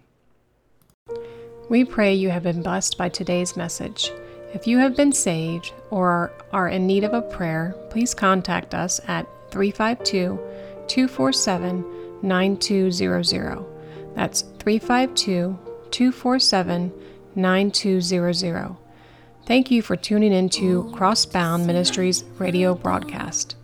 We 1.69 1.85
pray 1.85 2.13
you 2.13 2.31
have 2.31 2.43
been 2.43 2.61
blessed 2.61 2.97
by 2.97 3.07
today's 3.07 3.55
message. 3.55 4.11
If 4.53 4.65
you 4.65 4.77
have 4.77 4.95
been 4.95 5.11
saved 5.11 5.73
or 5.89 6.31
are 6.53 6.69
in 6.69 6.87
need 6.87 7.03
of 7.03 7.13
a 7.13 7.21
prayer, 7.21 7.75
please 7.89 8.13
contact 8.13 8.73
us 8.73 9.01
at 9.07 9.27
352 9.51 10.39
247 10.87 11.85
9200. 12.21 13.65
That's 14.15 14.41
352 14.59 15.59
247 15.91 16.93
9200. 17.35 18.75
Thank 19.45 19.71
you 19.71 19.81
for 19.81 19.95
tuning 19.95 20.33
into 20.33 20.91
Crossbound 20.95 21.65
Ministries 21.65 22.23
radio 22.37 22.73
broadcast. 22.73 23.55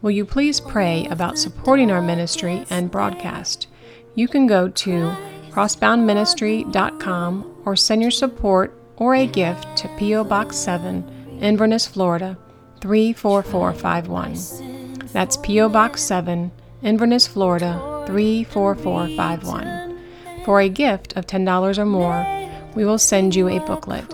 Will 0.00 0.10
you 0.10 0.24
please 0.24 0.60
pray 0.60 1.06
about 1.06 1.38
supporting 1.38 1.90
our 1.90 2.00
ministry 2.00 2.64
and 2.70 2.90
broadcast? 2.90 3.66
You 4.14 4.28
can 4.28 4.46
go 4.46 4.68
to 4.68 5.14
crossboundministry.com 5.50 7.62
or 7.64 7.76
send 7.76 8.02
your 8.02 8.10
support 8.10 8.74
or 8.98 9.14
a 9.14 9.26
gift 9.26 9.78
to 9.78 9.88
P.O. 9.96 10.24
Box 10.24 10.56
7, 10.56 11.38
Inverness, 11.40 11.86
Florida 11.86 12.36
34451. 12.80 15.08
That's 15.12 15.36
P.O. 15.38 15.68
Box 15.68 16.02
7, 16.02 16.50
Inverness, 16.82 17.26
Florida 17.26 18.04
34451. 18.06 19.98
For 20.44 20.60
a 20.60 20.68
gift 20.68 21.16
of 21.16 21.26
$10 21.26 21.78
or 21.78 21.86
more, 21.86 22.26
we 22.74 22.84
will 22.84 22.98
send 22.98 23.34
you 23.34 23.48
a 23.48 23.58
booklet. 23.60 24.04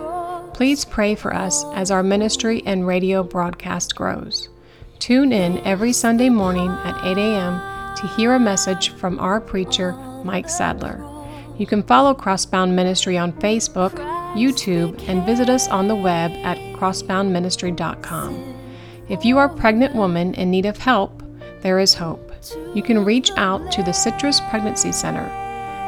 Please 0.53 0.85
pray 0.85 1.15
for 1.15 1.33
us 1.33 1.65
as 1.73 1.91
our 1.91 2.03
ministry 2.03 2.63
and 2.65 2.87
radio 2.87 3.23
broadcast 3.23 3.95
grows. 3.95 4.47
Tune 4.99 5.33
in 5.33 5.57
every 5.65 5.91
Sunday 5.91 6.29
morning 6.29 6.69
at 6.69 7.05
8 7.05 7.17
a.m. 7.17 7.59
to 7.97 8.07
hear 8.15 8.33
a 8.33 8.39
message 8.39 8.89
from 8.89 9.19
our 9.19 9.41
preacher, 9.41 9.91
Mike 10.23 10.49
Sadler. 10.49 11.03
You 11.57 11.65
can 11.65 11.83
follow 11.83 12.13
Crossbound 12.13 12.73
Ministry 12.73 13.17
on 13.17 13.33
Facebook, 13.33 13.93
YouTube, 14.35 15.07
and 15.07 15.25
visit 15.25 15.49
us 15.49 15.67
on 15.67 15.87
the 15.87 15.95
web 15.95 16.31
at 16.43 16.57
crossboundministry.com. 16.77 18.55
If 19.07 19.25
you 19.25 19.37
are 19.37 19.45
a 19.45 19.55
pregnant 19.55 19.95
woman 19.95 20.33
in 20.33 20.51
need 20.51 20.65
of 20.65 20.77
help, 20.77 21.23
there 21.61 21.79
is 21.79 21.93
hope. 21.93 22.31
You 22.73 22.83
can 22.83 23.03
reach 23.03 23.31
out 23.37 23.71
to 23.71 23.81
the 23.83 23.91
Citrus 23.91 24.39
Pregnancy 24.49 24.91
Center. 24.91 25.25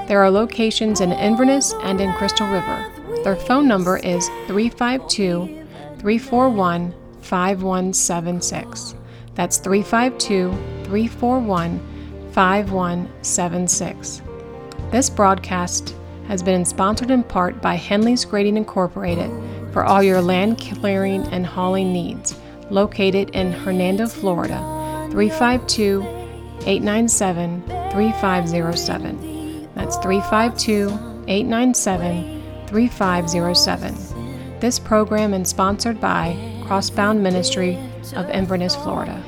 There 0.07 0.23
are 0.23 0.31
locations 0.31 1.01
in 1.01 1.11
Inverness 1.11 1.73
and 1.83 1.99
in 1.99 2.13
Crystal 2.13 2.47
River. 2.47 2.91
Their 3.23 3.35
phone 3.35 3.67
number 3.67 3.97
is 3.97 4.27
352 4.47 5.65
341 5.99 6.93
5176. 7.21 8.95
That's 9.35 9.57
352 9.57 10.51
341 10.85 11.79
5176. 12.31 14.21
This 14.91 15.09
broadcast 15.09 15.96
has 16.27 16.43
been 16.43 16.65
sponsored 16.65 17.11
in 17.11 17.23
part 17.23 17.61
by 17.61 17.75
Henley's 17.75 18.25
Grading 18.25 18.57
Incorporated 18.57 19.31
for 19.71 19.83
all 19.85 20.03
your 20.03 20.21
land 20.21 20.59
clearing 20.59 21.23
and 21.27 21.45
hauling 21.45 21.93
needs, 21.93 22.37
located 22.69 23.29
in 23.31 23.51
Hernando, 23.51 24.07
Florida, 24.07 24.57
352 25.11 26.01
897 26.65 27.61
3507. 27.91 29.69
That's 29.73 29.97
352 29.97 30.89
897 31.27 32.43
3507. 32.67 34.59
This 34.59 34.79
program 34.79 35.33
is 35.33 35.49
sponsored 35.49 36.01
by 36.01 36.35
Crossbound 36.63 37.19
Ministry 37.19 37.77
of 38.15 38.29
Inverness, 38.29 38.75
Florida. 38.75 39.23